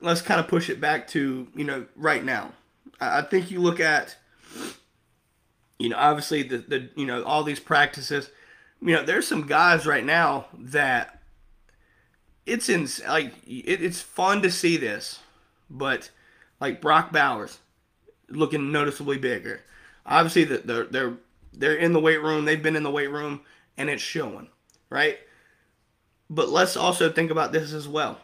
let's 0.00 0.20
kind 0.20 0.40
of 0.40 0.48
push 0.48 0.68
it 0.68 0.80
back 0.80 1.06
to, 1.08 1.46
you 1.54 1.64
know, 1.64 1.86
right 1.96 2.24
now. 2.24 2.52
I, 3.00 3.22
think 3.22 3.50
you 3.50 3.60
look 3.60 3.78
at, 3.78 4.16
you 5.78 5.88
know, 5.88 5.96
obviously 5.96 6.42
the, 6.42 6.58
the, 6.58 6.90
you 6.96 7.06
know, 7.06 7.22
all 7.22 7.44
these 7.44 7.60
practices, 7.60 8.30
you 8.82 8.92
know, 8.94 9.04
there's 9.04 9.26
some 9.26 9.46
guys 9.46 9.86
right 9.86 10.04
now 10.04 10.46
that 10.52 11.17
it's 12.48 12.68
in, 12.68 12.88
like, 13.06 13.32
it, 13.46 13.82
it's 13.82 14.00
fun 14.00 14.42
to 14.42 14.50
see 14.50 14.76
this, 14.76 15.20
but 15.68 16.10
like 16.60 16.80
Brock 16.80 17.12
Bowers 17.12 17.58
looking 18.28 18.72
noticeably 18.72 19.18
bigger. 19.18 19.62
Obviously, 20.06 20.44
the, 20.44 20.58
they're, 20.58 20.84
they're 20.84 21.14
they're 21.52 21.74
in 21.74 21.92
the 21.92 22.00
weight 22.00 22.22
room. 22.22 22.44
They've 22.44 22.62
been 22.62 22.76
in 22.76 22.82
the 22.82 22.90
weight 22.90 23.10
room, 23.10 23.40
and 23.76 23.90
it's 23.90 24.02
showing, 24.02 24.48
right? 24.90 25.18
But 26.30 26.48
let's 26.48 26.76
also 26.76 27.10
think 27.10 27.30
about 27.30 27.52
this 27.52 27.72
as 27.72 27.88
well. 27.88 28.20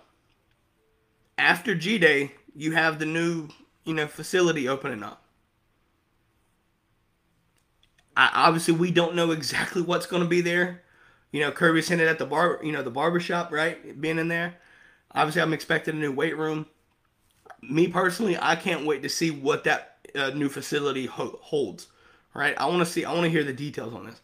After 1.37 1.75
G 1.75 1.99
Day, 1.99 2.33
you 2.55 2.73
have 2.73 2.99
the 2.99 3.07
new, 3.07 3.49
you 3.85 3.95
know, 3.95 4.07
facility 4.07 4.69
opening 4.69 5.03
up. 5.03 5.23
I, 8.17 8.31
obviously, 8.33 8.75
we 8.75 8.93
don't 8.93 9.17
know 9.17 9.33
exactly 9.33 9.83
what's 9.83 10.07
going 10.07 10.23
to 10.23 10.29
be 10.29 10.41
there. 10.41 10.84
You 11.35 11.41
know, 11.41 11.51
Kirby's 11.51 11.89
hinted 11.89 12.07
at 12.07 12.21
the 12.21 12.27
bar, 12.27 12.61
you 12.63 12.71
know, 12.71 12.85
the 12.85 12.93
barbershop, 12.93 13.51
right, 13.51 14.01
being 14.01 14.21
in 14.21 14.29
there. 14.29 14.55
Obviously, 15.13 15.43
I'm 15.43 15.53
expecting 15.53 15.97
a 15.97 15.99
new 15.99 16.13
weight 16.13 16.39
room. 16.39 16.67
Me 17.61 17.89
personally, 17.89 18.39
I 18.41 18.55
can't 18.55 18.87
wait 18.87 19.03
to 19.03 19.09
see 19.09 19.33
what 19.33 19.65
that 19.65 19.97
uh, 20.15 20.31
new 20.31 20.49
facility 20.49 21.07
ho- 21.07 21.41
holds. 21.43 21.89
Right, 22.35 22.55
I 22.57 22.67
want 22.67 22.87
to 22.87 22.87
see. 22.87 23.05
I 23.05 23.11
want 23.11 23.25
to 23.25 23.31
hear 23.31 23.43
the 23.43 23.53
details 23.53 23.95
on 23.95 24.07
this 24.07 24.21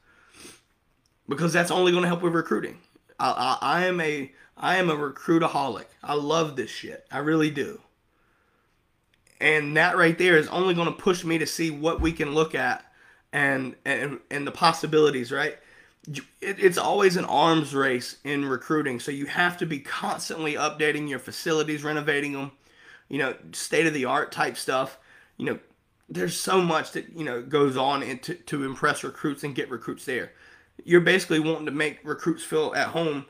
because 1.28 1.52
that's 1.52 1.72
only 1.72 1.90
going 1.90 2.02
to 2.02 2.08
help 2.08 2.22
with 2.22 2.32
recruiting. 2.32 2.78
I, 3.18 3.58
I, 3.60 3.78
I 3.78 3.86
am 3.86 4.00
a 4.00 4.30
I 4.56 4.76
am 4.76 4.88
a 4.88 4.94
recruitaholic. 4.94 5.86
I 6.04 6.14
love 6.14 6.54
this 6.54 6.70
shit. 6.70 7.08
I 7.10 7.18
really 7.18 7.50
do. 7.50 7.80
And 9.40 9.76
that 9.76 9.96
right 9.96 10.16
there 10.16 10.36
is 10.36 10.46
only 10.46 10.74
going 10.74 10.86
to 10.86 10.92
push 10.92 11.24
me 11.24 11.38
to 11.38 11.46
see 11.46 11.72
what 11.72 12.00
we 12.00 12.12
can 12.12 12.36
look 12.36 12.54
at 12.54 12.84
and 13.32 13.74
and 13.84 14.20
and 14.30 14.46
the 14.46 14.52
possibilities, 14.52 15.32
right? 15.32 15.58
It, 16.08 16.24
it's 16.40 16.78
always 16.78 17.16
an 17.16 17.26
arms 17.26 17.74
race 17.74 18.16
in 18.24 18.46
recruiting, 18.46 19.00
so 19.00 19.10
you 19.10 19.26
have 19.26 19.58
to 19.58 19.66
be 19.66 19.80
constantly 19.80 20.54
updating 20.54 21.08
your 21.08 21.18
facilities, 21.18 21.84
renovating 21.84 22.32
them, 22.32 22.52
you 23.08 23.18
know, 23.18 23.34
state 23.52 23.86
of 23.86 23.94
the 23.94 24.06
art 24.06 24.32
type 24.32 24.56
stuff. 24.56 24.98
You 25.36 25.46
know, 25.46 25.58
there's 26.10 26.38
so 26.38 26.60
much 26.60 26.92
that 26.92 27.16
you 27.16 27.24
know 27.24 27.40
goes 27.40 27.76
on 27.76 28.02
into 28.02 28.34
to 28.34 28.64
impress 28.64 29.04
recruits 29.04 29.44
and 29.44 29.54
get 29.54 29.70
recruits 29.70 30.04
there. 30.04 30.32
You're 30.84 31.00
basically 31.00 31.40
wanting 31.40 31.66
to 31.66 31.72
make 31.72 32.00
recruits 32.02 32.42
feel 32.42 32.72
at 32.74 32.88
home. 32.88 33.26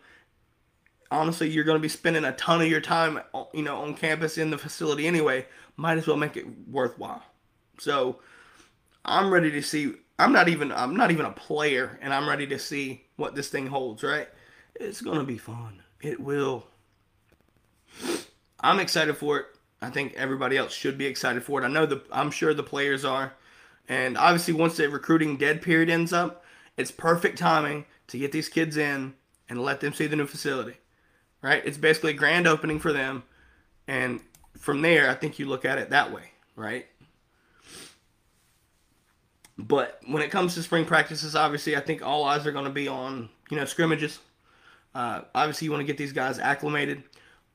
Honestly, 1.10 1.50
you're 1.50 1.64
going 1.64 1.78
to 1.78 1.82
be 1.82 1.88
spending 1.88 2.24
a 2.24 2.32
ton 2.32 2.62
of 2.62 2.68
your 2.68 2.80
time, 2.80 3.20
uh, 3.34 3.44
you 3.52 3.62
know, 3.62 3.78
on 3.82 3.94
campus 3.94 4.38
in 4.38 4.50
the 4.50 4.58
facility 4.58 5.08
anyway. 5.08 5.44
Might 5.76 5.98
as 5.98 6.06
well 6.06 6.16
make 6.16 6.36
it 6.36 6.46
worthwhile. 6.68 7.24
So, 7.78 8.20
I'm 9.04 9.32
ready 9.32 9.50
to 9.50 9.62
see. 9.62 9.94
I'm 10.20 10.32
not 10.32 10.48
even. 10.48 10.72
I'm 10.72 10.96
not 10.96 11.10
even 11.10 11.26
a 11.26 11.32
player, 11.32 11.98
and 12.02 12.12
I'm 12.12 12.28
ready 12.28 12.46
to 12.48 12.58
see 12.58 13.04
what 13.16 13.34
this 13.34 13.48
thing 13.48 13.66
holds. 13.66 14.02
Right? 14.02 14.28
It's 14.74 15.00
going 15.00 15.18
to 15.18 15.24
be 15.24 15.38
fun. 15.38 15.82
It 16.00 16.20
will. 16.20 16.66
I'm 18.60 18.80
excited 18.80 19.16
for 19.16 19.38
it. 19.38 19.46
I 19.82 19.90
think 19.90 20.14
everybody 20.14 20.56
else 20.56 20.72
should 20.72 20.98
be 20.98 21.06
excited 21.06 21.42
for 21.42 21.60
it. 21.60 21.64
I 21.64 21.68
know 21.68 21.86
the 21.86 22.02
I'm 22.12 22.30
sure 22.30 22.52
the 22.52 22.62
players 22.62 23.04
are. 23.04 23.32
And 23.88 24.16
obviously 24.16 24.54
once 24.54 24.76
the 24.76 24.88
recruiting 24.88 25.36
dead 25.36 25.62
period 25.62 25.90
ends 25.90 26.12
up, 26.12 26.44
it's 26.76 26.90
perfect 26.92 27.38
timing 27.38 27.86
to 28.08 28.18
get 28.18 28.30
these 28.30 28.48
kids 28.48 28.76
in 28.76 29.14
and 29.48 29.62
let 29.62 29.80
them 29.80 29.92
see 29.92 30.06
the 30.06 30.16
new 30.16 30.26
facility. 30.26 30.76
Right? 31.42 31.64
It's 31.64 31.78
basically 31.78 32.10
a 32.12 32.14
grand 32.14 32.46
opening 32.46 32.78
for 32.78 32.92
them. 32.92 33.24
And 33.88 34.20
from 34.58 34.82
there, 34.82 35.10
I 35.10 35.14
think 35.14 35.38
you 35.38 35.46
look 35.46 35.64
at 35.64 35.78
it 35.78 35.90
that 35.90 36.12
way, 36.12 36.32
right? 36.54 36.86
But 39.60 40.00
when 40.06 40.22
it 40.22 40.30
comes 40.30 40.54
to 40.54 40.62
spring 40.62 40.84
practices, 40.84 41.36
obviously, 41.36 41.76
I 41.76 41.80
think 41.80 42.02
all 42.02 42.24
eyes 42.24 42.46
are 42.46 42.52
going 42.52 42.64
to 42.64 42.70
be 42.70 42.88
on, 42.88 43.28
you 43.50 43.56
know, 43.56 43.64
scrimmages. 43.64 44.18
Uh, 44.94 45.22
obviously, 45.34 45.66
you 45.66 45.70
want 45.70 45.82
to 45.82 45.86
get 45.86 45.98
these 45.98 46.12
guys 46.12 46.38
acclimated. 46.38 47.02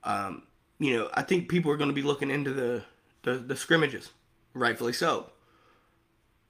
Um, 0.04 0.44
you 0.80 0.96
know, 0.98 1.10
I 1.13 1.24
think 1.24 1.50
people 1.50 1.72
are 1.72 1.78
going 1.78 1.89
to 1.89 1.96
be 1.96 2.02
looking 2.02 2.30
into 2.30 2.54
the, 2.54 2.84
the, 3.24 3.34
the 3.38 3.56
scrimmages, 3.56 4.12
rightfully 4.54 4.94
so. 4.94 5.32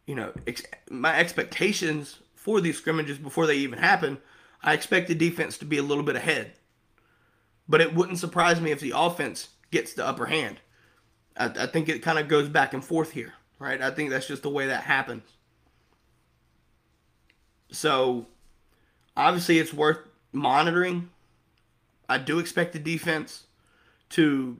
You 0.06 0.15
know, 0.15 0.34
ex- 0.46 0.63
my 0.89 1.18
expectations 1.18 2.20
for 2.36 2.60
these 2.60 2.78
scrimmages 2.78 3.18
before 3.18 3.48
they 3.48 3.56
even 3.56 3.80
happen, 3.80 4.20
I 4.62 4.74
expect 4.74 5.08
the 5.08 5.15
defense 5.15 5.58
to 5.60 5.65
be 5.65 5.78
a 5.78 5.84
little 5.84 6.04
bit 6.04 6.15
ahead. 6.15 6.54
But 7.68 7.82
it 7.82 7.96
wouldn't 7.96 8.20
surprise 8.20 8.60
me 8.60 8.72
if 8.72 8.80
the 8.80 8.94
offense 8.96 9.50
gets 9.72 9.94
the 9.94 10.06
upper 10.06 10.26
hand. 10.26 10.58
I, 11.38 11.46
I 11.46 11.65
think 11.68 11.88
it 11.89 12.04
kind 12.04 12.20
of 12.20 12.28
goes 12.28 12.50
back 12.50 12.74
and 12.74 12.84
forth 12.84 13.12
here, 13.12 13.34
right? 13.58 13.82
I 13.82 13.91
think 13.91 14.10
that's 14.10 14.28
just 14.28 14.44
the 14.44 14.50
way 14.50 14.68
that 14.68 14.84
happens. 14.84 15.24
So, 17.76 18.26
obviously, 19.18 19.60
it's 19.60 19.74
worth 19.74 20.00
monitoring. 20.32 21.10
I 22.08 22.18
do 22.18 22.40
expect 22.40 22.74
the 22.74 22.80
defense 22.80 23.44
to 24.12 24.58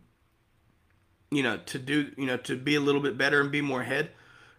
you 1.32 1.44
know 1.44 1.58
to 1.58 1.80
do 1.80 2.12
you 2.18 2.26
know 2.26 2.38
to 2.38 2.56
be 2.56 2.76
a 2.76 2.80
little 2.80 3.02
bit 3.02 3.18
better 3.18 3.42
and 3.42 3.52
be 3.52 3.62
more 3.62 3.82
ahead. 3.82 4.12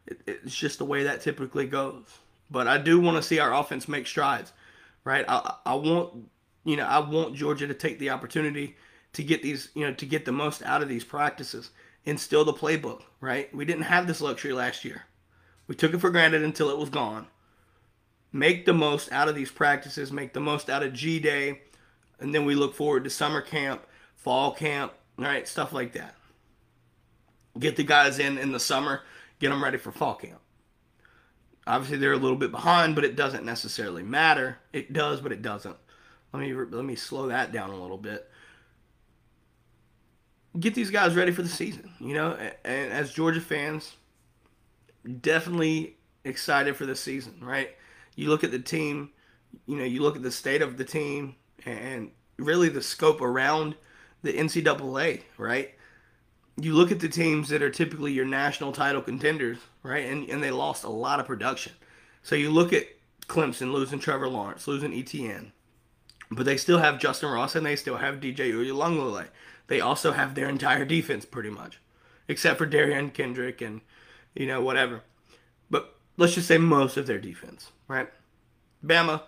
It, 0.06 0.20
it's 0.26 0.56
just 0.56 0.78
the 0.78 0.84
way 0.84 1.04
that 1.04 1.20
typically 1.20 1.66
goes. 1.66 2.04
But 2.48 2.68
i 2.68 2.78
do 2.78 3.00
want 3.00 3.16
to 3.16 3.22
see 3.22 3.40
our 3.40 3.52
offense 3.52 3.88
make 3.88 4.06
strides 4.06 4.52
right? 5.04 5.24
I, 5.28 5.54
I 5.64 5.74
want 5.74 6.28
you 6.64 6.76
know 6.76 6.84
i 6.84 6.98
want 6.98 7.34
georgia 7.34 7.66
to 7.66 7.74
take 7.74 7.98
the 7.98 8.10
opportunity 8.10 8.76
to 9.14 9.22
get 9.22 9.42
these 9.42 9.70
you 9.74 9.84
know 9.86 9.94
to 9.94 10.06
get 10.06 10.24
the 10.24 10.32
most 10.32 10.62
out 10.62 10.82
of 10.82 10.88
these 10.88 11.04
practices 11.04 11.70
instill 12.04 12.44
the 12.44 12.52
playbook 12.52 13.02
right? 13.20 13.52
We 13.54 13.64
didn't 13.64 13.82
have 13.82 14.06
this 14.06 14.20
luxury 14.20 14.52
last 14.52 14.84
year. 14.84 15.06
We 15.66 15.74
took 15.74 15.94
it 15.94 15.98
for 15.98 16.10
granted 16.10 16.42
until 16.42 16.70
it 16.70 16.78
was 16.78 16.90
gone 16.90 17.26
make 18.32 18.66
the 18.66 18.72
most 18.72 19.10
out 19.12 19.28
of 19.28 19.34
these 19.34 19.50
practices 19.50 20.12
make 20.12 20.32
the 20.32 20.40
most 20.40 20.68
out 20.68 20.82
of 20.82 20.92
g 20.92 21.18
day 21.18 21.60
and 22.20 22.34
then 22.34 22.44
we 22.44 22.54
look 22.54 22.74
forward 22.74 23.04
to 23.04 23.10
summer 23.10 23.40
camp 23.40 23.82
fall 24.26 24.50
camp, 24.50 24.92
right? 25.16 25.46
Stuff 25.46 25.72
like 25.72 25.92
that. 25.92 26.16
Get 27.56 27.76
the 27.76 27.84
guys 27.84 28.18
in 28.18 28.38
in 28.38 28.50
the 28.50 28.58
summer, 28.58 29.02
get 29.38 29.50
them 29.50 29.62
ready 29.62 29.78
for 29.78 29.92
fall 29.92 30.16
camp. 30.16 30.40
Obviously, 31.64 31.98
they're 31.98 32.12
a 32.12 32.18
little 32.18 32.36
bit 32.36 32.50
behind, 32.50 32.96
but 32.96 33.04
it 33.04 33.14
doesn't 33.14 33.44
necessarily 33.44 34.02
matter. 34.02 34.58
It 34.72 34.92
does, 34.92 35.20
but 35.20 35.30
it 35.30 35.42
doesn't. 35.42 35.76
Let 36.32 36.40
me 36.40 36.52
let 36.52 36.84
me 36.84 36.96
slow 36.96 37.28
that 37.28 37.52
down 37.52 37.70
a 37.70 37.80
little 37.80 37.96
bit. 37.98 38.28
Get 40.58 40.74
these 40.74 40.90
guys 40.90 41.14
ready 41.14 41.30
for 41.30 41.42
the 41.42 41.48
season, 41.48 41.92
you 42.00 42.14
know. 42.14 42.36
And 42.64 42.92
as 42.92 43.12
Georgia 43.12 43.40
fans, 43.40 43.94
definitely 45.20 45.98
excited 46.24 46.74
for 46.74 46.84
the 46.84 46.96
season, 46.96 47.38
right? 47.40 47.76
You 48.16 48.28
look 48.28 48.42
at 48.42 48.50
the 48.50 48.58
team, 48.58 49.10
you 49.66 49.76
know, 49.76 49.84
you 49.84 50.02
look 50.02 50.16
at 50.16 50.22
the 50.22 50.32
state 50.32 50.62
of 50.62 50.76
the 50.76 50.84
team 50.84 51.36
and 51.64 52.10
really 52.38 52.68
the 52.68 52.82
scope 52.82 53.20
around 53.20 53.76
the 54.22 54.32
NCAA, 54.32 55.22
right? 55.38 55.74
You 56.60 56.74
look 56.74 56.90
at 56.90 57.00
the 57.00 57.08
teams 57.08 57.50
that 57.50 57.62
are 57.62 57.70
typically 57.70 58.12
your 58.12 58.24
national 58.24 58.72
title 58.72 59.02
contenders, 59.02 59.58
right? 59.82 60.06
And, 60.06 60.28
and 60.28 60.42
they 60.42 60.50
lost 60.50 60.84
a 60.84 60.88
lot 60.88 61.20
of 61.20 61.26
production. 61.26 61.72
So 62.22 62.34
you 62.34 62.50
look 62.50 62.72
at 62.72 62.86
Clemson 63.28 63.72
losing 63.72 63.98
Trevor 63.98 64.28
Lawrence, 64.28 64.66
losing 64.66 64.92
Etienne, 64.92 65.52
but 66.30 66.46
they 66.46 66.56
still 66.56 66.78
have 66.78 66.98
Justin 66.98 67.30
Ross 67.30 67.54
and 67.54 67.66
they 67.66 67.76
still 67.76 67.98
have 67.98 68.20
DJ 68.20 68.52
Uiagalelei. 68.52 69.28
They 69.68 69.80
also 69.80 70.12
have 70.12 70.34
their 70.34 70.48
entire 70.48 70.84
defense 70.84 71.24
pretty 71.24 71.50
much, 71.50 71.80
except 72.28 72.58
for 72.58 72.66
Derion 72.66 73.12
Kendrick 73.12 73.60
and 73.60 73.80
you 74.34 74.46
know 74.46 74.60
whatever. 74.60 75.02
But 75.70 75.95
let's 76.16 76.34
just 76.34 76.48
say 76.48 76.58
most 76.58 76.96
of 76.96 77.06
their 77.06 77.18
defense, 77.18 77.70
right? 77.88 78.08
Bama, 78.84 79.22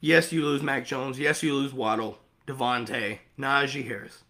yes, 0.00 0.32
you 0.32 0.44
lose 0.44 0.62
Mac 0.62 0.86
Jones. 0.86 1.18
Yes, 1.18 1.42
you 1.42 1.54
lose 1.54 1.72
Waddle, 1.72 2.18
DeVonta, 2.46 3.18
Najee 3.38 3.86
Harris. 3.86 4.24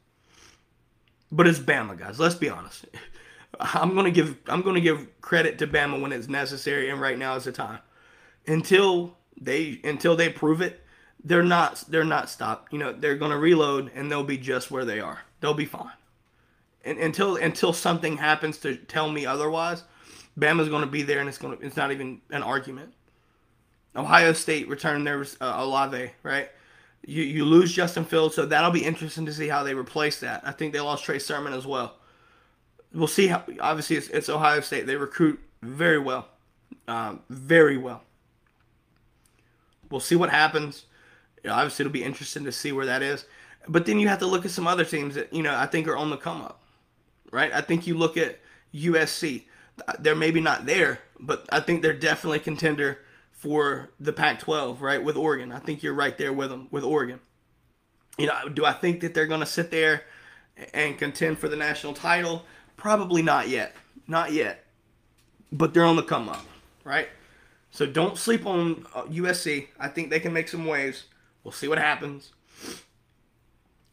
But 1.30 1.46
it's 1.46 1.58
Bama, 1.58 1.98
guys. 1.98 2.20
Let's 2.20 2.34
be 2.34 2.48
honest. 2.48 2.86
I'm 3.60 3.94
gonna 3.94 4.10
give 4.10 4.36
I'm 4.46 4.62
gonna 4.62 4.80
give 4.80 5.08
credit 5.20 5.58
to 5.58 5.66
Bama 5.66 6.00
when 6.00 6.12
it's 6.12 6.28
necessary, 6.28 6.90
and 6.90 7.00
right 7.00 7.18
now 7.18 7.36
is 7.36 7.44
the 7.44 7.52
time. 7.52 7.80
Until 8.46 9.16
they 9.40 9.80
until 9.84 10.16
they 10.16 10.28
prove 10.28 10.60
it, 10.60 10.80
they're 11.24 11.42
not 11.42 11.84
they're 11.88 12.04
not 12.04 12.30
stopped. 12.30 12.72
You 12.72 12.78
know 12.78 12.92
they're 12.92 13.16
gonna 13.16 13.38
reload 13.38 13.90
and 13.94 14.10
they'll 14.10 14.24
be 14.24 14.38
just 14.38 14.70
where 14.70 14.84
they 14.84 15.00
are. 15.00 15.20
They'll 15.40 15.54
be 15.54 15.66
fine. 15.66 15.92
And 16.84 16.98
until 16.98 17.36
until 17.36 17.72
something 17.72 18.16
happens 18.16 18.58
to 18.58 18.76
tell 18.76 19.10
me 19.10 19.26
otherwise, 19.26 19.84
Bama's 20.38 20.68
gonna 20.68 20.86
be 20.86 21.02
there, 21.02 21.20
and 21.20 21.28
it's 21.28 21.38
gonna 21.38 21.56
it's 21.60 21.76
not 21.76 21.92
even 21.92 22.20
an 22.30 22.42
argument. 22.42 22.92
Ohio 23.94 24.32
State 24.32 24.68
returned 24.68 25.06
their 25.06 25.20
uh, 25.40 25.54
Olave, 25.56 26.10
right? 26.22 26.48
You 27.06 27.22
you 27.22 27.44
lose 27.44 27.72
Justin 27.72 28.04
Fields, 28.04 28.34
so 28.34 28.46
that'll 28.46 28.70
be 28.70 28.84
interesting 28.84 29.26
to 29.26 29.32
see 29.32 29.48
how 29.48 29.62
they 29.62 29.74
replace 29.74 30.20
that. 30.20 30.42
I 30.44 30.52
think 30.52 30.72
they 30.72 30.80
lost 30.80 31.04
Trey 31.04 31.18
Sermon 31.18 31.52
as 31.52 31.66
well. 31.66 31.96
We'll 32.94 33.06
see 33.06 33.26
how. 33.26 33.42
Obviously, 33.60 33.96
it's, 33.96 34.08
it's 34.08 34.28
Ohio 34.28 34.60
State. 34.60 34.86
They 34.86 34.96
recruit 34.96 35.40
very 35.62 35.98
well, 35.98 36.28
um, 36.88 37.20
very 37.28 37.76
well. 37.76 38.02
We'll 39.90 40.00
see 40.00 40.16
what 40.16 40.30
happens. 40.30 40.86
You 41.42 41.50
know, 41.50 41.56
obviously, 41.56 41.82
it'll 41.84 41.92
be 41.92 42.04
interesting 42.04 42.44
to 42.44 42.52
see 42.52 42.72
where 42.72 42.86
that 42.86 43.02
is. 43.02 43.26
But 43.68 43.86
then 43.86 43.98
you 43.98 44.08
have 44.08 44.18
to 44.20 44.26
look 44.26 44.44
at 44.44 44.50
some 44.50 44.66
other 44.66 44.84
teams 44.84 45.14
that 45.14 45.32
you 45.32 45.42
know 45.42 45.54
I 45.54 45.66
think 45.66 45.86
are 45.88 45.96
on 45.96 46.10
the 46.10 46.16
come 46.16 46.40
up, 46.40 46.62
right? 47.30 47.52
I 47.52 47.60
think 47.60 47.86
you 47.86 47.96
look 47.96 48.16
at 48.16 48.38
USC. 48.74 49.44
They're 49.98 50.14
maybe 50.14 50.40
not 50.40 50.66
there, 50.66 51.00
but 51.18 51.46
I 51.50 51.60
think 51.60 51.82
they're 51.82 51.92
definitely 51.92 52.40
contender 52.40 52.98
for 53.32 53.90
the 53.98 54.12
Pac-12, 54.12 54.80
right? 54.80 55.02
With 55.02 55.16
Oregon, 55.16 55.50
I 55.50 55.58
think 55.58 55.82
you're 55.82 55.94
right 55.94 56.16
there 56.16 56.32
with 56.32 56.50
them 56.50 56.68
with 56.70 56.84
Oregon. 56.84 57.20
You 58.18 58.26
know, 58.26 58.48
do 58.48 58.64
I 58.64 58.72
think 58.72 59.00
that 59.00 59.14
they're 59.14 59.26
going 59.26 59.40
to 59.40 59.46
sit 59.46 59.70
there 59.70 60.02
and 60.74 60.98
contend 60.98 61.38
for 61.38 61.48
the 61.48 61.56
national 61.56 61.94
title? 61.94 62.44
Probably 62.76 63.22
not 63.22 63.48
yet, 63.48 63.74
not 64.06 64.32
yet. 64.32 64.64
But 65.50 65.74
they're 65.74 65.84
on 65.84 65.96
the 65.96 66.02
come 66.02 66.28
up, 66.28 66.44
right? 66.84 67.08
So 67.70 67.86
don't 67.86 68.18
sleep 68.18 68.46
on 68.46 68.76
USC. 68.94 69.64
Uh, 69.64 69.66
I 69.80 69.88
think 69.88 70.10
they 70.10 70.20
can 70.20 70.32
make 70.32 70.48
some 70.48 70.66
waves. 70.66 71.04
We'll 71.42 71.52
see 71.52 71.68
what 71.68 71.78
happens. 71.78 72.32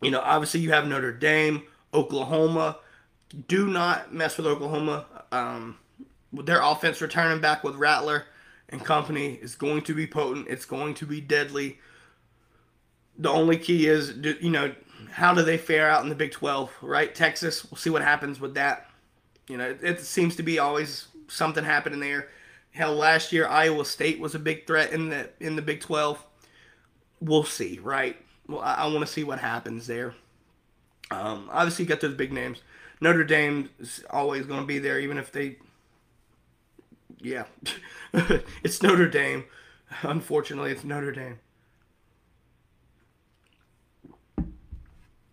You 0.01 0.11
know, 0.11 0.21
obviously 0.21 0.59
you 0.59 0.71
have 0.71 0.87
Notre 0.87 1.13
Dame, 1.13 1.63
Oklahoma, 1.93 2.77
do 3.47 3.67
not 3.67 4.13
mess 4.13 4.37
with 4.37 4.47
Oklahoma. 4.47 5.05
Um, 5.31 5.77
their 6.31 6.61
offense 6.61 7.01
returning 7.01 7.41
back 7.41 7.63
with 7.63 7.75
Rattler 7.75 8.25
and 8.69 8.83
company 8.83 9.39
is 9.41 9.55
going 9.55 9.81
to 9.83 9.93
be 9.93 10.07
potent. 10.07 10.47
It's 10.47 10.65
going 10.65 10.93
to 10.95 11.05
be 11.05 11.21
deadly. 11.21 11.79
The 13.17 13.29
only 13.29 13.57
key 13.57 13.87
is, 13.87 14.15
you 14.41 14.49
know, 14.49 14.73
how 15.11 15.33
do 15.33 15.41
they 15.41 15.57
fare 15.57 15.89
out 15.89 16.03
in 16.03 16.09
the 16.09 16.15
Big 16.15 16.31
12, 16.31 16.71
right? 16.81 17.13
Texas, 17.13 17.69
we'll 17.69 17.77
see 17.77 17.89
what 17.89 18.01
happens 18.01 18.39
with 18.39 18.53
that. 18.55 18.89
You 19.47 19.57
know, 19.57 19.69
it, 19.69 19.79
it 19.81 19.99
seems 20.01 20.35
to 20.35 20.43
be 20.43 20.59
always 20.59 21.07
something 21.27 21.63
happening 21.63 21.99
there. 21.99 22.29
Hell, 22.71 22.95
last 22.95 23.33
year 23.33 23.47
Iowa 23.47 23.83
State 23.83 24.19
was 24.19 24.35
a 24.35 24.39
big 24.39 24.67
threat 24.67 24.91
in 24.91 25.09
the 25.09 25.29
in 25.39 25.55
the 25.55 25.61
Big 25.61 25.81
12. 25.81 26.23
We'll 27.19 27.43
see, 27.43 27.79
right? 27.81 28.15
Well, 28.47 28.61
I, 28.61 28.75
I 28.75 28.87
want 28.87 29.01
to 29.01 29.11
see 29.11 29.23
what 29.23 29.39
happens 29.39 29.87
there. 29.87 30.13
Um, 31.11 31.49
obviously, 31.51 31.85
you 31.85 31.89
got 31.89 32.01
those 32.01 32.13
big 32.13 32.31
names. 32.31 32.61
Notre 33.01 33.23
Dame 33.23 33.69
is 33.79 34.03
always 34.09 34.45
going 34.45 34.59
to 34.59 34.65
be 34.65 34.79
there, 34.79 34.99
even 34.99 35.17
if 35.17 35.31
they. 35.31 35.57
Yeah, 37.21 37.45
it's 38.63 38.81
Notre 38.81 39.07
Dame. 39.07 39.45
Unfortunately, 40.03 40.71
it's 40.71 40.83
Notre 40.83 41.11
Dame. 41.11 41.39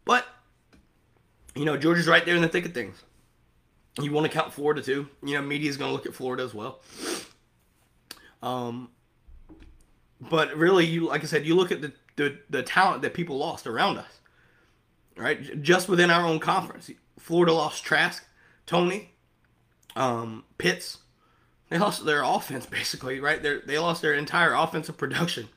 But, 0.04 0.26
you 1.54 1.64
know, 1.64 1.76
Georgia's 1.76 2.06
right 2.06 2.24
there 2.24 2.36
in 2.36 2.42
the 2.42 2.48
thick 2.48 2.64
of 2.64 2.72
things. 2.72 3.02
You 4.00 4.12
want 4.12 4.26
to 4.26 4.32
count 4.32 4.52
Florida 4.52 4.82
too. 4.82 5.08
You 5.22 5.34
know, 5.34 5.42
media's 5.42 5.76
going 5.76 5.90
to 5.90 5.92
look 5.92 6.06
at 6.06 6.14
Florida 6.14 6.42
as 6.42 6.54
well. 6.54 6.80
Um, 8.42 8.90
but 10.20 10.54
really, 10.56 10.86
you 10.86 11.06
like 11.06 11.22
I 11.22 11.26
said, 11.26 11.46
you 11.46 11.54
look 11.54 11.72
at 11.72 11.82
the, 11.82 11.92
the, 12.16 12.38
the 12.48 12.62
talent 12.62 13.02
that 13.02 13.14
people 13.14 13.38
lost 13.38 13.66
around 13.66 13.98
us, 13.98 14.20
right? 15.16 15.62
Just 15.62 15.88
within 15.88 16.10
our 16.10 16.26
own 16.26 16.38
conference. 16.38 16.90
Florida 17.18 17.52
lost 17.52 17.84
Trask, 17.84 18.24
Tony, 18.66 19.12
um, 19.94 20.44
Pitts. 20.58 20.98
They 21.68 21.78
lost 21.78 22.04
their 22.04 22.22
offense 22.22 22.66
basically, 22.66 23.20
right? 23.20 23.42
They 23.42 23.58
they 23.58 23.78
lost 23.78 24.02
their 24.02 24.14
entire 24.14 24.52
offensive 24.52 24.96
production. 24.96 25.48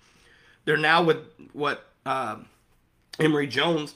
They're 0.65 0.77
now 0.77 1.03
with 1.03 1.17
what 1.53 1.85
uh, 2.05 2.37
Emory 3.19 3.47
Jones, 3.47 3.95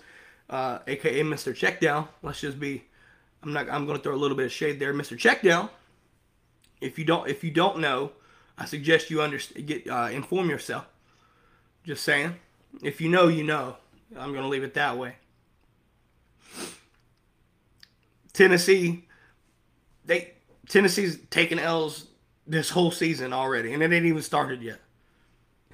uh, 0.50 0.80
aka 0.88 1.22
Mr. 1.22 1.54
Checkdown. 1.54 2.08
Let's 2.22 2.42
just 2.42 2.60
be. 2.60 2.84
I'm 3.42 3.54
not. 3.54 3.70
I'm 3.70 3.86
going 3.86 3.98
to 3.98 4.04
throw 4.04 4.16
a 4.16 4.18
little 4.18 4.38
bit 4.38 4.46
of 4.46 4.52
shade 4.52 4.80
there, 4.80 4.94
Mr. 4.94 5.18
Checkdown. 5.18 5.70
If 6.82 6.98
you 7.00 7.06
don't, 7.06 7.28
if 7.28 7.44
you 7.44 7.52
don't 7.52 7.80
know, 7.80 8.12
I 8.58 8.66
suggest 8.66 9.10
you 9.10 9.22
understand. 9.22 9.68
Get 9.68 9.88
uh, 9.88 10.10
inform 10.12 10.50
yourself. 10.50 10.86
Just 11.84 12.04
saying. 12.04 12.36
If 12.82 13.02
you 13.02 13.10
know, 13.10 13.28
you 13.28 13.44
know. 13.44 13.78
I'm 14.18 14.32
going 14.32 14.44
to 14.44 14.50
leave 14.50 14.64
it 14.64 14.74
that 14.76 14.98
way. 14.98 15.16
Tennessee, 18.34 19.06
they 20.06 20.34
Tennessee's 20.68 21.20
taken 21.30 21.60
L's 21.60 22.08
this 22.48 22.70
whole 22.70 22.92
season 22.92 23.34
already, 23.34 23.74
and 23.74 23.84
it 23.84 23.92
ain't 23.92 24.06
even 24.06 24.22
started 24.22 24.62
yet. 24.62 24.80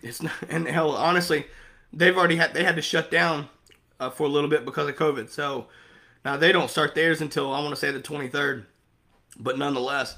It's 0.02 0.22
not, 0.22 0.34
and 0.50 0.67
hell, 0.67 0.91
honestly, 0.91 1.45
they've 1.93 2.15
already 2.15 2.36
had 2.36 2.54
they 2.54 2.63
had 2.63 2.76
to 2.76 2.82
shut 2.82 3.10
down 3.10 3.50
uh, 4.00 4.10
for 4.10 4.24
a 4.24 4.30
little 4.30 4.50
bit 4.50 4.65
because 4.65 4.88
of 4.88 4.95
COVID. 4.95 5.30
So 5.30 5.67
now 6.26 6.38
they 6.38 6.52
don't 6.52 6.69
start 6.69 6.95
theirs 6.95 7.22
until 7.22 7.54
I 7.54 7.60
want 7.60 7.72
to 7.72 7.76
say 7.76 7.91
the 7.91 8.00
23rd, 8.00 8.65
but 9.39 9.58
nonetheless, 9.58 10.17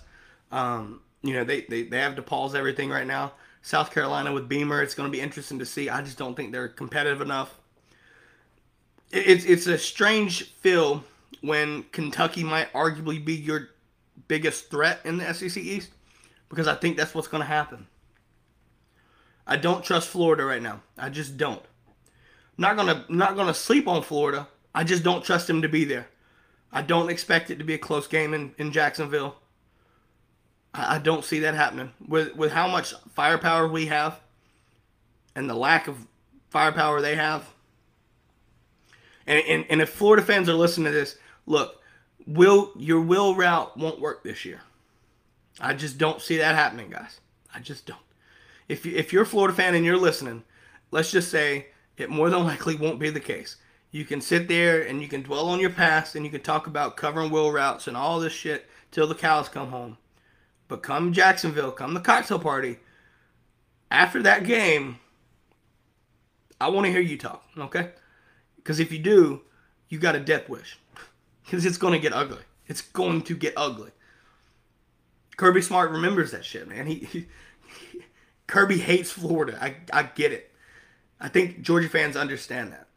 um, 0.52 1.02
you 1.22 1.34
know 1.34 1.44
they, 1.44 1.62
they 1.62 1.84
they 1.84 2.00
have 2.00 2.16
to 2.16 2.22
pause 2.22 2.56
everything 2.56 2.90
right 2.90 3.08
now. 3.08 3.34
South 3.64 3.92
Carolina 3.94 4.34
with 4.34 4.50
Beamer, 4.50 4.82
it's 4.82 4.96
going 4.96 5.08
to 5.08 5.16
be 5.16 5.22
interesting 5.22 5.60
to 5.60 5.66
see. 5.66 5.88
I 5.88 6.02
just 6.02 6.18
don't 6.18 6.36
think 6.36 6.52
they're 6.52 6.68
competitive 6.68 7.22
enough. 7.22 7.60
It's 9.12 9.46
it's 9.46 9.68
a 9.68 9.78
strange 9.78 10.52
feel 10.54 11.04
when 11.40 11.84
Kentucky 11.92 12.44
might 12.44 12.72
arguably 12.74 13.24
be 13.24 13.34
your 13.34 13.70
biggest 14.28 14.70
threat 14.70 15.00
in 15.06 15.18
the 15.18 15.34
SEC 15.34 15.58
East 15.58 15.90
because 16.50 16.68
I 16.68 16.76
think 16.76 16.98
that's 16.98 17.16
what's 17.16 17.28
going 17.28 17.42
to 17.42 17.48
happen. 17.48 17.88
I 19.48 19.58
don't 19.58 19.84
trust 19.84 20.10
Florida 20.10 20.44
right 20.44 20.62
now. 20.62 20.82
I 20.98 21.10
just 21.10 21.38
don't. 21.38 21.62
Not 22.58 22.76
gonna 22.76 23.06
not 23.10 23.36
gonna 23.36 23.54
sleep 23.54 23.88
on 23.88 24.04
Florida. 24.04 24.48
I 24.76 24.84
just 24.84 25.04
don't 25.04 25.24
trust 25.24 25.50
him 25.50 25.64
to 25.64 25.70
be 25.70 25.84
there. 25.84 26.08
I 26.72 26.82
don't 26.84 27.10
expect 27.10 27.50
it 27.50 27.58
to 27.58 27.64
be 27.64 27.74
a 27.74 27.80
close 27.80 28.08
game 28.08 28.34
in, 28.34 28.54
in 28.58 28.72
Jacksonville. 28.72 29.36
I, 30.74 30.96
I 30.96 31.00
don't 31.00 31.26
see 31.26 31.40
that 31.40 31.56
happening. 31.56 31.92
With 32.08 32.36
with 32.36 32.52
how 32.52 32.68
much 32.68 32.94
firepower 33.14 33.68
we 33.68 33.88
have 33.88 34.20
and 35.36 35.50
the 35.50 35.56
lack 35.56 35.88
of 35.88 36.06
firepower 36.50 37.02
they 37.02 37.16
have. 37.16 37.50
And, 39.28 39.44
and, 39.48 39.66
and 39.70 39.82
if 39.82 39.90
Florida 39.90 40.24
fans 40.24 40.50
are 40.50 40.54
listening 40.54 40.86
to 40.86 40.92
this, 40.92 41.18
look, 41.46 41.82
will 42.26 42.72
your 42.76 43.02
will 43.02 43.36
route 43.36 43.78
won't 43.78 44.02
work 44.02 44.24
this 44.24 44.46
year. 44.46 44.62
I 45.60 45.74
just 45.74 45.98
don't 45.98 46.22
see 46.22 46.38
that 46.38 46.56
happening, 46.56 46.90
guys. 46.90 47.20
I 47.54 47.60
just 47.60 47.86
don't. 47.86 48.00
If 48.68 48.86
you, 48.86 48.96
if 48.96 49.12
you're 49.12 49.24
a 49.24 49.28
Florida 49.28 49.54
fan 49.54 49.76
and 49.76 49.86
you're 49.86 49.98
listening, 49.98 50.44
let's 50.92 51.12
just 51.12 51.30
say 51.30 51.68
it 51.98 52.10
more 52.10 52.30
than 52.30 52.44
likely 52.46 52.76
won't 52.76 53.00
be 53.00 53.10
the 53.10 53.20
case. 53.20 53.58
You 53.92 54.06
can 54.06 54.22
sit 54.22 54.48
there 54.48 54.82
and 54.82 55.02
you 55.02 55.10
can 55.10 55.22
dwell 55.22 55.50
on 55.50 55.60
your 55.60 55.70
past 55.70 56.16
and 56.16 56.26
you 56.26 56.32
can 56.32 56.42
talk 56.42 56.66
about 56.66 56.96
covering 56.96 57.30
will 57.30 57.52
routes 57.52 57.88
and 57.88 57.98
all 57.98 58.20
this 58.20 58.32
shit 58.32 58.66
till 58.90 59.08
the 59.08 59.16
cows 59.16 59.50
come 59.50 59.70
home. 59.70 59.98
But 60.70 60.84
come 60.84 61.12
Jacksonville, 61.12 61.72
come 61.72 61.94
the 61.94 62.00
cocktail 62.00 62.40
party, 62.40 62.80
after 63.90 64.24
that 64.24 64.46
game, 64.46 65.00
I 66.62 66.70
want 66.70 66.86
to 66.86 66.92
hear 66.92 67.02
you 67.02 67.18
talk, 67.18 67.44
okay? 67.58 67.90
Because 68.64 68.80
if 68.80 68.92
you 68.92 69.00
do, 69.00 69.42
you 69.90 70.00
got 70.00 70.16
a 70.16 70.20
death 70.20 70.50
wish. 70.50 70.78
Because 71.44 71.66
it's 71.66 71.78
going 71.78 71.94
to 71.94 72.00
get 72.00 72.14
ugly. 72.14 72.44
It's 72.68 72.82
going 72.82 73.24
to 73.24 73.36
get 73.36 73.54
ugly. 73.58 73.92
Kirby 75.36 75.62
Smart 75.62 75.92
remembers 75.92 76.32
that 76.32 76.46
shit, 76.46 76.66
man. 76.70 76.86
He, 76.86 76.96
he 76.96 77.28
Kirby 78.48 78.78
hates 78.78 79.12
Florida. 79.12 79.58
I, 79.60 79.76
I 79.92 80.04
get 80.04 80.32
it. 80.32 80.52
I 81.20 81.28
think 81.28 81.62
Georgia 81.62 81.90
fans 81.90 82.16
understand 82.16 82.72
that. 82.72 82.88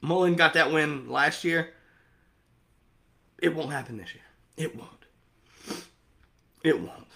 Mullen 0.00 0.36
got 0.36 0.52
that 0.52 0.70
win 0.70 1.08
last 1.08 1.42
year. 1.42 1.70
It 3.42 3.54
won't 3.54 3.72
happen 3.72 3.96
this 3.96 4.14
year. 4.14 4.22
It 4.56 4.76
won't. 4.76 4.90
It 6.62 6.78
won't. 6.78 7.08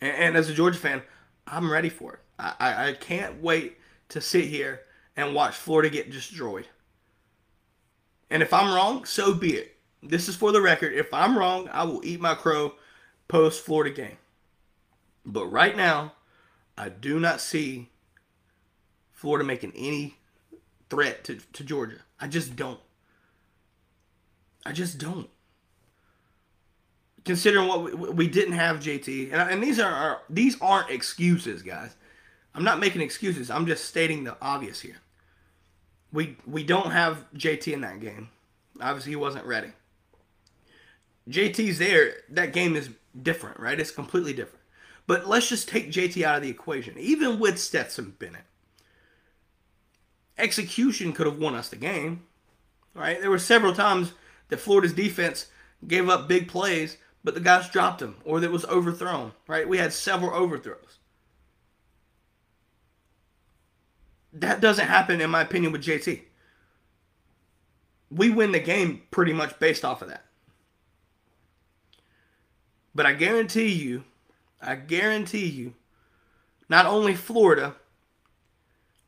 And, 0.00 0.16
and 0.16 0.36
as 0.36 0.50
a 0.50 0.54
Georgia 0.54 0.78
fan, 0.78 1.02
I'm 1.46 1.70
ready 1.70 1.88
for 1.88 2.14
it. 2.14 2.20
I, 2.38 2.54
I, 2.58 2.88
I 2.88 2.92
can't 2.92 3.40
wait 3.40 3.78
to 4.10 4.20
sit 4.20 4.44
here 4.44 4.82
and 5.16 5.34
watch 5.34 5.54
Florida 5.54 5.90
get 5.90 6.10
destroyed. 6.10 6.66
And 8.30 8.42
if 8.42 8.52
I'm 8.52 8.74
wrong, 8.74 9.04
so 9.04 9.34
be 9.34 9.54
it. 9.54 9.76
This 10.02 10.28
is 10.28 10.36
for 10.36 10.52
the 10.52 10.60
record. 10.60 10.92
If 10.92 11.12
I'm 11.12 11.38
wrong, 11.38 11.68
I 11.72 11.84
will 11.84 12.04
eat 12.04 12.20
my 12.20 12.34
crow 12.34 12.74
post 13.28 13.64
Florida 13.64 13.94
game. 13.94 14.18
But 15.24 15.46
right 15.46 15.76
now, 15.76 16.12
I 16.76 16.88
do 16.88 17.18
not 17.18 17.40
see 17.40 17.90
Florida 19.12 19.44
making 19.44 19.72
any 19.74 20.18
threat 20.90 21.24
to, 21.24 21.36
to 21.54 21.64
Georgia. 21.64 21.98
I 22.20 22.28
just 22.28 22.54
don't. 22.54 22.80
I 24.64 24.72
just 24.72 24.98
don't. 24.98 25.28
Considering 27.24 27.66
what 27.66 27.82
we, 27.82 28.10
we 28.10 28.28
didn't 28.28 28.54
have 28.54 28.76
JT, 28.76 29.32
and, 29.32 29.50
and 29.50 29.62
these 29.62 29.80
are 29.80 29.90
our, 29.90 30.22
these 30.30 30.60
aren't 30.60 30.90
excuses, 30.90 31.62
guys. 31.62 31.96
I'm 32.54 32.64
not 32.64 32.78
making 32.78 33.02
excuses. 33.02 33.50
I'm 33.50 33.66
just 33.66 33.84
stating 33.84 34.24
the 34.24 34.36
obvious 34.40 34.80
here. 34.80 34.96
We 36.16 36.38
we 36.46 36.64
don't 36.64 36.92
have 36.92 37.26
JT 37.34 37.70
in 37.70 37.82
that 37.82 38.00
game. 38.00 38.30
Obviously, 38.80 39.12
he 39.12 39.16
wasn't 39.16 39.44
ready. 39.44 39.72
JT's 41.28 41.78
there. 41.78 42.14
That 42.30 42.54
game 42.54 42.74
is 42.74 42.88
different, 43.20 43.60
right? 43.60 43.78
It's 43.78 43.90
completely 43.90 44.32
different. 44.32 44.64
But 45.06 45.28
let's 45.28 45.50
just 45.50 45.68
take 45.68 45.92
JT 45.92 46.22
out 46.22 46.36
of 46.36 46.42
the 46.42 46.48
equation. 46.48 46.96
Even 46.96 47.38
with 47.38 47.58
Stetson 47.58 48.16
Bennett, 48.18 48.46
execution 50.38 51.12
could 51.12 51.26
have 51.26 51.38
won 51.38 51.54
us 51.54 51.68
the 51.68 51.76
game, 51.76 52.22
right? 52.94 53.20
There 53.20 53.30
were 53.30 53.38
several 53.38 53.74
times 53.74 54.14
that 54.48 54.60
Florida's 54.60 54.94
defense 54.94 55.48
gave 55.86 56.08
up 56.08 56.28
big 56.28 56.48
plays, 56.48 56.96
but 57.24 57.34
the 57.34 57.40
guys 57.40 57.68
dropped 57.68 58.00
them 58.00 58.16
or 58.24 58.40
that 58.40 58.50
was 58.50 58.64
overthrown, 58.64 59.32
right? 59.46 59.68
We 59.68 59.76
had 59.76 59.92
several 59.92 60.32
overthrows. 60.32 60.95
That 64.40 64.60
doesn't 64.60 64.86
happen, 64.86 65.20
in 65.20 65.30
my 65.30 65.40
opinion, 65.40 65.72
with 65.72 65.82
JT. 65.82 66.20
We 68.10 68.30
win 68.30 68.52
the 68.52 68.60
game 68.60 69.02
pretty 69.10 69.32
much 69.32 69.58
based 69.58 69.84
off 69.84 70.02
of 70.02 70.08
that. 70.08 70.24
But 72.94 73.06
I 73.06 73.14
guarantee 73.14 73.68
you, 73.68 74.04
I 74.60 74.74
guarantee 74.74 75.46
you, 75.46 75.74
not 76.68 76.84
only 76.84 77.14
Florida, 77.14 77.76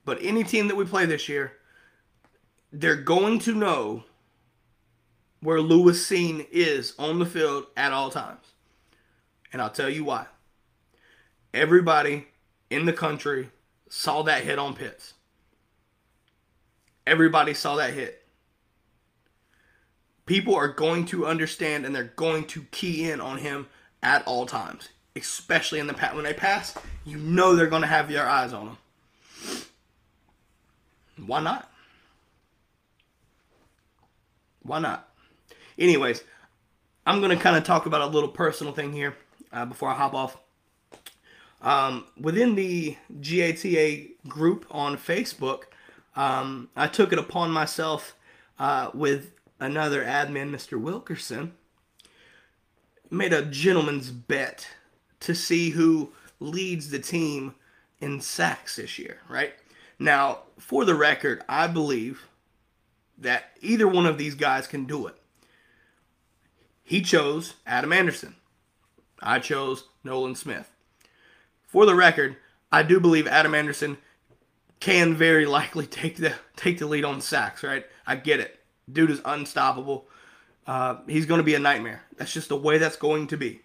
but 0.05 0.19
any 0.23 0.45
team 0.45 0.69
that 0.69 0.77
we 0.77 0.87
play 0.87 1.05
this 1.05 1.29
year, 1.29 1.53
they're 2.73 2.97
going 2.97 3.39
to 3.41 3.55
know 3.55 4.05
where 5.41 5.61
Lewis 5.61 6.09
Cine 6.09 6.47
is 6.51 6.95
on 6.99 7.19
the 7.19 7.27
field 7.27 7.67
at 7.77 7.93
all 7.93 8.11
times. 8.11 8.45
And 9.53 9.61
I'll 9.61 9.71
tell 9.71 9.91
you 9.91 10.05
why. 10.05 10.27
Everybody 11.53 12.29
in 12.71 12.87
the 12.87 12.93
country 12.93 13.51
saw 13.89 14.23
that 14.23 14.45
hit 14.45 14.59
on 14.59 14.75
Pitts. 14.75 15.15
Everybody 17.09 17.55
saw 17.55 17.77
that 17.77 17.95
hit. 17.95 18.23
people 20.27 20.55
are 20.55 20.69
going 20.69 21.07
to 21.07 21.27
understand 21.27 21.87
and 21.87 21.95
they're 21.95 22.13
going 22.17 22.45
to 22.45 22.63
key 22.71 23.11
in 23.11 23.21
on 23.21 23.39
him 23.39 23.67
at 24.03 24.25
all 24.27 24.47
times, 24.47 24.91
especially 25.17 25.81
in 25.81 25.87
the 25.89 25.95
pass. 25.95 26.15
When 26.15 26.25
they 26.25 26.35
pass, 26.35 26.75
you 27.05 27.17
know 27.17 27.57
they're 27.57 27.67
going 27.67 27.83
to 27.83 27.89
have 27.89 28.09
their 28.09 28.29
eyes 28.29 28.53
on 28.53 28.69
him. 28.69 28.77
Why 31.27 31.41
not? 31.41 31.73
Why 34.63 34.79
not? 34.79 35.09
Anyways, 35.79 36.23
I'm 37.07 37.21
going 37.21 37.37
to 37.37 37.43
kind 37.43 37.57
of 37.57 37.65
talk 37.65 37.87
about 37.87 38.03
a 38.03 38.07
little 38.07 38.29
personal 38.29 38.75
thing 38.75 38.93
here 38.93 39.17
uh, 39.51 39.65
before 39.65 39.89
I 39.89 39.95
hop 39.95 40.15
off. 40.15 40.37
Um, 41.63 42.05
within 42.21 42.55
the 42.55 42.97
GATA 43.21 44.09
group 44.29 44.67
on 44.71 44.97
Facebook, 44.99 45.63
um, 46.19 46.69
I 46.75 46.89
took 46.89 47.13
it 47.13 47.19
upon 47.19 47.53
myself 47.53 48.17
uh, 48.59 48.91
with 48.93 49.31
another 49.61 50.03
admin, 50.03 50.51
Mr. 50.51 50.79
Wilkerson, 50.79 51.53
made 53.09 53.33
a 53.33 53.43
gentleman's 53.43 54.11
bet 54.11 54.67
to 55.21 55.33
see 55.33 55.71
who 55.71 56.13
leads 56.41 56.91
the 56.91 56.99
team 56.99 57.55
in 58.01 58.21
sacks 58.21 58.77
this 58.77 58.99
year, 58.99 59.19
right? 59.29 59.55
Now, 60.01 60.41
for 60.59 60.85
the 60.85 60.97
record, 60.97 61.45
I 61.49 61.69
believe 61.69 62.27
that 63.17 63.57
either 63.61 63.87
one 63.87 64.07
of 64.07 64.19
these 64.19 64.35
guys 64.35 64.67
can 64.67 64.87
do 64.87 65.07
it. 65.07 65.15
He 66.83 67.01
chose 67.01 67.55
Adam 67.65 67.93
Anderson. 67.93 68.35
I 69.23 69.39
chose 69.39 69.85
Nolan 70.03 70.35
Smith. 70.35 70.73
For 71.63 71.87
the 71.87 71.95
record, 71.95 72.37
I 72.73 72.83
do 72.83 72.99
believe 72.99 73.29
Adam 73.29 73.55
Anderson 73.55 73.99
can 74.81 75.15
very 75.15 75.47
likely 75.47 75.87
take 75.87 76.17
the 76.17 76.35
take 76.57 76.79
the 76.79 76.87
lead 76.87 77.05
on 77.05 77.21
sacks, 77.21 77.63
right? 77.63 77.87
I 78.07 78.17
get 78.17 78.41
it. 78.41 78.61
Dude 78.91 79.11
is 79.11 79.21
unstoppable. 79.25 80.07
Uh, 80.67 80.97
he's 81.07 81.27
going 81.27 81.39
to 81.39 81.45
be 81.45 81.55
a 81.55 81.59
nightmare. 81.59 82.03
That's 82.17 82.33
just 82.33 82.49
the 82.49 82.57
way 82.57 82.79
that's 82.79 82.97
going 82.97 83.27
to 83.29 83.37
be. 83.37 83.63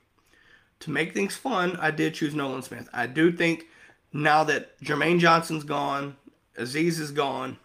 To 0.81 0.91
make 0.91 1.13
things 1.13 1.35
fun, 1.35 1.77
I 1.77 1.91
did 1.91 2.13
choose 2.13 2.33
Nolan 2.33 2.61
Smith. 2.61 2.89
I 2.93 3.07
do 3.07 3.31
think 3.31 3.65
now 4.11 4.43
that 4.45 4.79
Jermaine 4.81 5.19
Johnson's 5.19 5.63
gone, 5.63 6.17
Azeez 6.57 6.99
is 6.99 7.11
gone, 7.11 7.57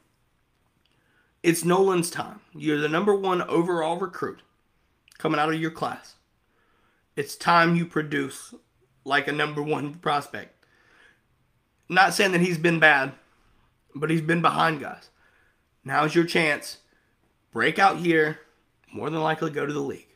it's 1.43 1.65
Nolan's 1.65 2.11
time. 2.11 2.41
You're 2.55 2.81
the 2.81 2.89
number 2.89 3.15
one 3.15 3.43
overall 3.43 3.99
recruit 3.99 4.41
coming 5.19 5.39
out 5.39 5.53
of 5.53 5.61
your 5.61 5.71
class. 5.71 6.15
It's 7.17 7.37
time 7.37 7.77
you 7.77 7.87
produce 7.87 8.55
like 9.05 9.29
a 9.29 9.33
number 9.33 9.63
one 9.63 9.95
prospect. 9.95 10.65
Not 11.89 12.15
saying 12.15 12.33
that 12.33 12.41
he's 12.41 12.59
been 12.59 12.79
bad, 12.79 13.13
but 13.95 14.11
he's 14.11 14.21
been 14.21 14.43
behind 14.43 14.81
guys. 14.81 15.11
Now's 15.85 16.15
your 16.15 16.25
chance. 16.25 16.79
Break 17.53 17.79
out 17.79 17.99
here, 17.99 18.41
more 18.93 19.11
than 19.11 19.23
likely 19.23 19.51
go 19.51 19.67
to 19.67 19.73
the 19.73 19.81
league. 19.81 20.09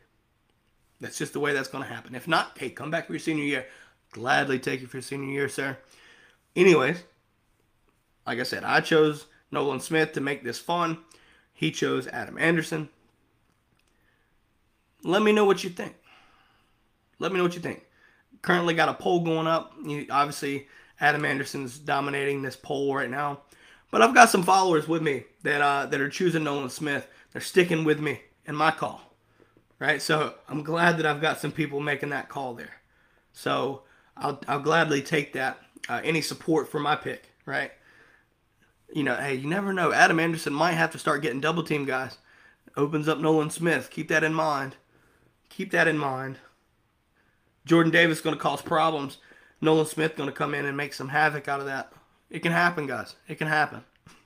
That's 1.00 1.18
just 1.18 1.32
the 1.32 1.40
way 1.40 1.52
that's 1.52 1.68
going 1.68 1.82
to 1.82 1.92
happen. 1.92 2.14
If 2.14 2.28
not, 2.28 2.56
hey, 2.58 2.70
come 2.70 2.90
back 2.90 3.06
for 3.06 3.12
your 3.12 3.20
senior 3.20 3.44
year. 3.44 3.66
Gladly 4.12 4.58
take 4.58 4.80
you 4.80 4.86
for 4.86 4.98
your 4.98 5.02
senior 5.02 5.32
year, 5.32 5.48
sir. 5.48 5.76
Anyways, 6.54 7.02
like 8.26 8.38
I 8.38 8.44
said, 8.44 8.62
I 8.62 8.80
chose 8.80 9.26
Nolan 9.50 9.80
Smith 9.80 10.12
to 10.12 10.20
make 10.20 10.44
this 10.44 10.58
fun. 10.58 10.98
He 11.52 11.70
chose 11.70 12.06
Adam 12.08 12.38
Anderson. 12.38 12.88
Let 15.02 15.22
me 15.22 15.32
know 15.32 15.44
what 15.44 15.64
you 15.64 15.70
think. 15.70 15.94
Let 17.18 17.32
me 17.32 17.38
know 17.38 17.44
what 17.44 17.54
you 17.54 17.60
think. 17.60 17.84
Currently 18.42 18.74
got 18.74 18.88
a 18.88 18.94
poll 18.94 19.20
going 19.20 19.46
up. 19.46 19.72
You, 19.84 20.06
obviously, 20.10 20.68
Adam 21.00 21.24
Anderson's 21.24 21.78
dominating 21.78 22.42
this 22.42 22.56
poll 22.56 22.94
right 22.94 23.10
now. 23.10 23.40
But 23.92 24.00
I've 24.00 24.14
got 24.14 24.30
some 24.30 24.42
followers 24.42 24.88
with 24.88 25.02
me 25.02 25.24
that 25.42 25.60
uh, 25.60 25.86
that 25.86 26.00
are 26.00 26.08
choosing 26.08 26.42
Nolan 26.42 26.70
Smith. 26.70 27.06
They're 27.30 27.42
sticking 27.42 27.84
with 27.84 28.00
me 28.00 28.22
and 28.46 28.56
my 28.56 28.70
call, 28.70 29.14
right? 29.78 30.00
So 30.02 30.34
I'm 30.48 30.62
glad 30.64 30.96
that 30.98 31.06
I've 31.06 31.20
got 31.20 31.38
some 31.38 31.52
people 31.52 31.78
making 31.78 32.08
that 32.08 32.30
call 32.30 32.54
there. 32.54 32.80
So 33.32 33.82
I'll 34.16 34.40
I'll 34.48 34.60
gladly 34.60 35.02
take 35.02 35.34
that. 35.34 35.60
Uh, 35.88 36.00
any 36.04 36.22
support 36.22 36.70
for 36.70 36.80
my 36.80 36.96
pick, 36.96 37.32
right? 37.44 37.70
You 38.94 39.02
know, 39.02 39.16
hey, 39.16 39.34
you 39.34 39.46
never 39.46 39.72
know. 39.72 39.92
Adam 39.92 40.18
Anderson 40.20 40.54
might 40.54 40.72
have 40.72 40.92
to 40.92 40.98
start 40.98 41.22
getting 41.22 41.40
double 41.40 41.62
team 41.62 41.84
guys. 41.84 42.16
Opens 42.76 43.08
up 43.08 43.18
Nolan 43.18 43.50
Smith. 43.50 43.90
Keep 43.90 44.08
that 44.08 44.24
in 44.24 44.32
mind. 44.32 44.76
Keep 45.50 45.70
that 45.72 45.88
in 45.88 45.98
mind. 45.98 46.38
Jordan 47.66 47.92
Davis 47.92 48.22
going 48.22 48.36
to 48.36 48.40
cause 48.40 48.62
problems. 48.62 49.18
Nolan 49.60 49.86
Smith 49.86 50.16
going 50.16 50.28
to 50.28 50.34
come 50.34 50.54
in 50.54 50.64
and 50.64 50.76
make 50.76 50.94
some 50.94 51.10
havoc 51.10 51.46
out 51.46 51.60
of 51.60 51.66
that. 51.66 51.92
It 52.32 52.40
can 52.40 52.50
happen, 52.50 52.86
guys. 52.86 53.14
It 53.28 53.36
can 53.36 53.46
happen. 53.46 53.84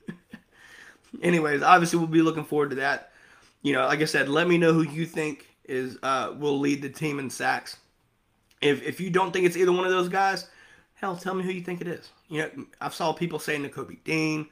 Anyways, 1.22 1.60
obviously 1.60 1.98
we'll 1.98 2.06
be 2.06 2.22
looking 2.22 2.44
forward 2.44 2.70
to 2.70 2.76
that. 2.76 3.10
You 3.62 3.72
know, 3.72 3.84
like 3.84 4.00
I 4.00 4.04
said, 4.04 4.28
let 4.28 4.46
me 4.46 4.58
know 4.58 4.72
who 4.72 4.82
you 4.82 5.04
think 5.04 5.48
is 5.64 5.98
uh, 6.04 6.32
will 6.38 6.60
lead 6.60 6.82
the 6.82 6.88
team 6.88 7.18
in 7.18 7.28
sacks. 7.28 7.78
If 8.60 8.80
if 8.84 9.00
you 9.00 9.10
don't 9.10 9.32
think 9.32 9.44
it's 9.44 9.56
either 9.56 9.72
one 9.72 9.84
of 9.84 9.90
those 9.90 10.08
guys, 10.08 10.46
hell, 10.94 11.16
tell 11.16 11.34
me 11.34 11.42
who 11.42 11.50
you 11.50 11.62
think 11.62 11.80
it 11.80 11.88
is. 11.88 12.10
You 12.28 12.42
know, 12.42 12.66
I've 12.80 12.94
saw 12.94 13.12
people 13.12 13.40
saying 13.40 13.64
Nakobe 13.64 13.98
Dean, 14.04 14.46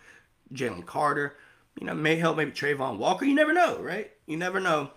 Jalen 0.52 0.84
Carter. 0.84 1.36
You 1.78 1.86
know, 1.86 1.94
may 1.94 2.16
help 2.16 2.36
maybe 2.36 2.50
Travon 2.50 2.98
Walker. 2.98 3.24
You 3.24 3.34
never 3.34 3.52
know, 3.52 3.78
right? 3.78 4.10
You 4.26 4.36
never 4.36 4.58
know. 4.58 4.90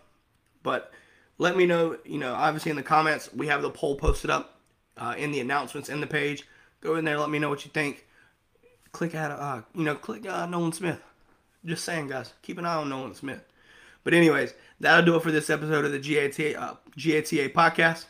But 0.63 0.91
let 1.37 1.55
me 1.55 1.67
know. 1.67 1.97
You 2.05 2.17
know, 2.17 2.33
obviously 2.33 2.71
in 2.71 2.77
the 2.77 2.83
comments 2.83 3.31
we 3.35 3.47
have 3.47 3.61
the 3.61 3.69
poll 3.69 3.97
posted 3.97 4.31
up 4.31 4.59
uh, 4.97 5.13
in 5.15 5.31
the 5.31 5.41
announcements 5.41 5.89
in 5.89 6.01
the 6.01 6.07
page. 6.07 6.43
Go 6.81 6.95
in 6.95 7.05
there. 7.05 7.19
Let 7.19 7.29
me 7.29 7.37
know 7.37 7.49
what 7.49 7.63
you 7.63 7.71
think. 7.71 8.06
Click 8.91 9.15
at 9.15 9.31
uh, 9.31 9.61
you 9.75 9.83
know, 9.83 9.95
click 9.95 10.25
uh, 10.27 10.45
Nolan 10.45 10.73
Smith. 10.73 11.01
Just 11.65 11.83
saying, 11.83 12.07
guys. 12.07 12.33
Keep 12.41 12.59
an 12.59 12.65
eye 12.65 12.75
on 12.75 12.89
Nolan 12.89 13.15
Smith. 13.15 13.43
But 14.03 14.13
anyways, 14.13 14.53
that'll 14.79 15.05
do 15.05 15.15
it 15.15 15.23
for 15.23 15.31
this 15.31 15.49
episode 15.49 15.85
of 15.85 15.91
the 15.91 15.99
GATA 15.99 16.59
uh, 16.59 16.75
GATA 16.95 17.49
podcast. 17.49 18.05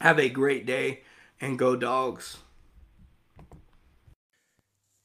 Have 0.00 0.18
a 0.18 0.28
great 0.28 0.64
day 0.64 1.00
and 1.40 1.58
go 1.58 1.74
dogs. 1.74 2.38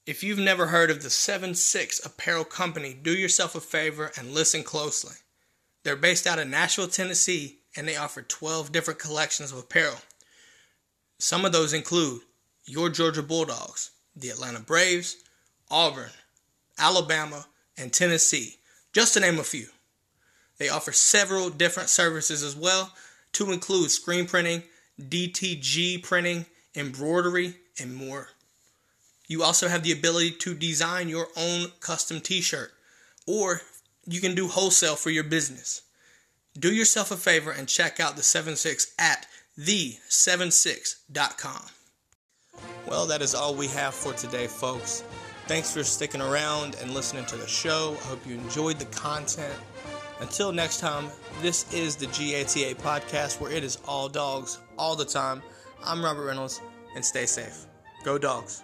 If 0.06 0.22
you've 0.22 0.40
never 0.40 0.68
heard 0.68 0.92
of 0.92 1.02
the 1.02 1.10
7 1.10 1.56
6 1.56 2.06
Apparel 2.06 2.44
Company, 2.44 2.94
do 2.94 3.12
yourself 3.12 3.56
a 3.56 3.62
favor 3.62 4.12
and 4.18 4.34
listen 4.34 4.64
closely. 4.64 5.16
They're 5.84 5.96
based 5.96 6.28
out 6.28 6.40
of 6.40 6.48
Nashville, 6.48 6.88
Tennessee, 6.88 7.60
and 7.76 7.88
they 7.88 7.96
offer 7.96 8.22
12 8.22 8.72
different 8.72 9.00
collections 9.00 9.52
of 9.52 9.58
apparel. 9.58 9.98
Some 11.20 11.46
of 11.46 11.54
those 11.54 11.74
include 11.74 12.22
your 12.66 12.90
Georgia 12.90 13.24
Bulldogs, 13.24 13.92
the 14.15 14.30
Atlanta 14.30 14.60
Braves, 14.60 15.17
Auburn, 15.69 16.12
Alabama, 16.78 17.45
and 17.78 17.91
Tennessee, 17.91 18.58
just 18.93 19.13
to 19.13 19.19
name 19.19 19.39
a 19.39 19.43
few. 19.43 19.67
They 20.58 20.69
offer 20.69 20.91
several 20.91 21.49
different 21.49 21.89
services 21.89 22.43
as 22.43 22.56
well, 22.56 22.93
to 23.34 23.52
include 23.52 23.91
screen 23.91 24.28
printing, 24.28 24.63
DTG 25.02 26.04
printing, 26.04 26.45
embroidery, 26.76 27.56
and 27.80 27.95
more. 27.95 28.30
You 29.28 29.43
also 29.43 29.67
have 29.67 29.84
the 29.84 29.91
ability 29.91 30.32
to 30.32 30.54
design 30.54 31.10
your 31.10 31.28
own 31.36 31.71
custom 31.80 32.21
t 32.21 32.41
shirt, 32.41 32.71
or 33.26 33.62
you 34.06 34.21
can 34.21 34.36
do 34.36 34.47
wholesale 34.47 34.95
for 34.95 35.10
your 35.10 35.23
business. 35.23 35.82
Do 36.58 36.71
yourself 36.71 37.12
a 37.12 37.17
favor 37.17 37.52
and 37.52 37.67
check 37.67 37.99
out 37.99 38.15
the 38.15 38.23
76 38.23 38.93
at 38.99 39.26
the76.com. 39.58 41.65
Well, 42.88 43.08
that 43.08 43.22
is 43.22 43.34
all 43.34 43.56
we 43.56 43.68
have 43.70 43.94
for 43.94 44.13
today, 44.13 44.48
folks. 44.48 45.04
Thanks 45.48 45.74
for 45.74 45.84
sticking 45.84 46.22
around 46.22 46.76
and 46.82 46.94
listening 46.94 47.26
to 47.26 47.36
the 47.36 47.48
show. 47.48 47.98
I 48.04 48.08
hope 48.08 48.28
you 48.28 48.36
enjoyed 48.36 48.80
the 48.80 48.86
content. 48.86 49.54
Until 50.20 50.52
next 50.52 50.80
time, 50.80 51.10
this 51.42 51.72
is 51.74 51.96
the 51.96 52.06
GATA 52.08 52.76
podcast 52.82 53.42
where 53.42 53.52
it 53.52 53.63
is 53.63 53.78
all 53.88 54.08
dogs 54.08 54.60
all 54.78 54.96
the 54.96 55.06
time. 55.06 55.42
I'm 55.84 56.04
Robert 56.04 56.26
Reynolds, 56.26 56.62
and 56.96 57.04
stay 57.04 57.26
safe. 57.26 57.66
Go, 58.04 58.18
dogs. 58.18 58.63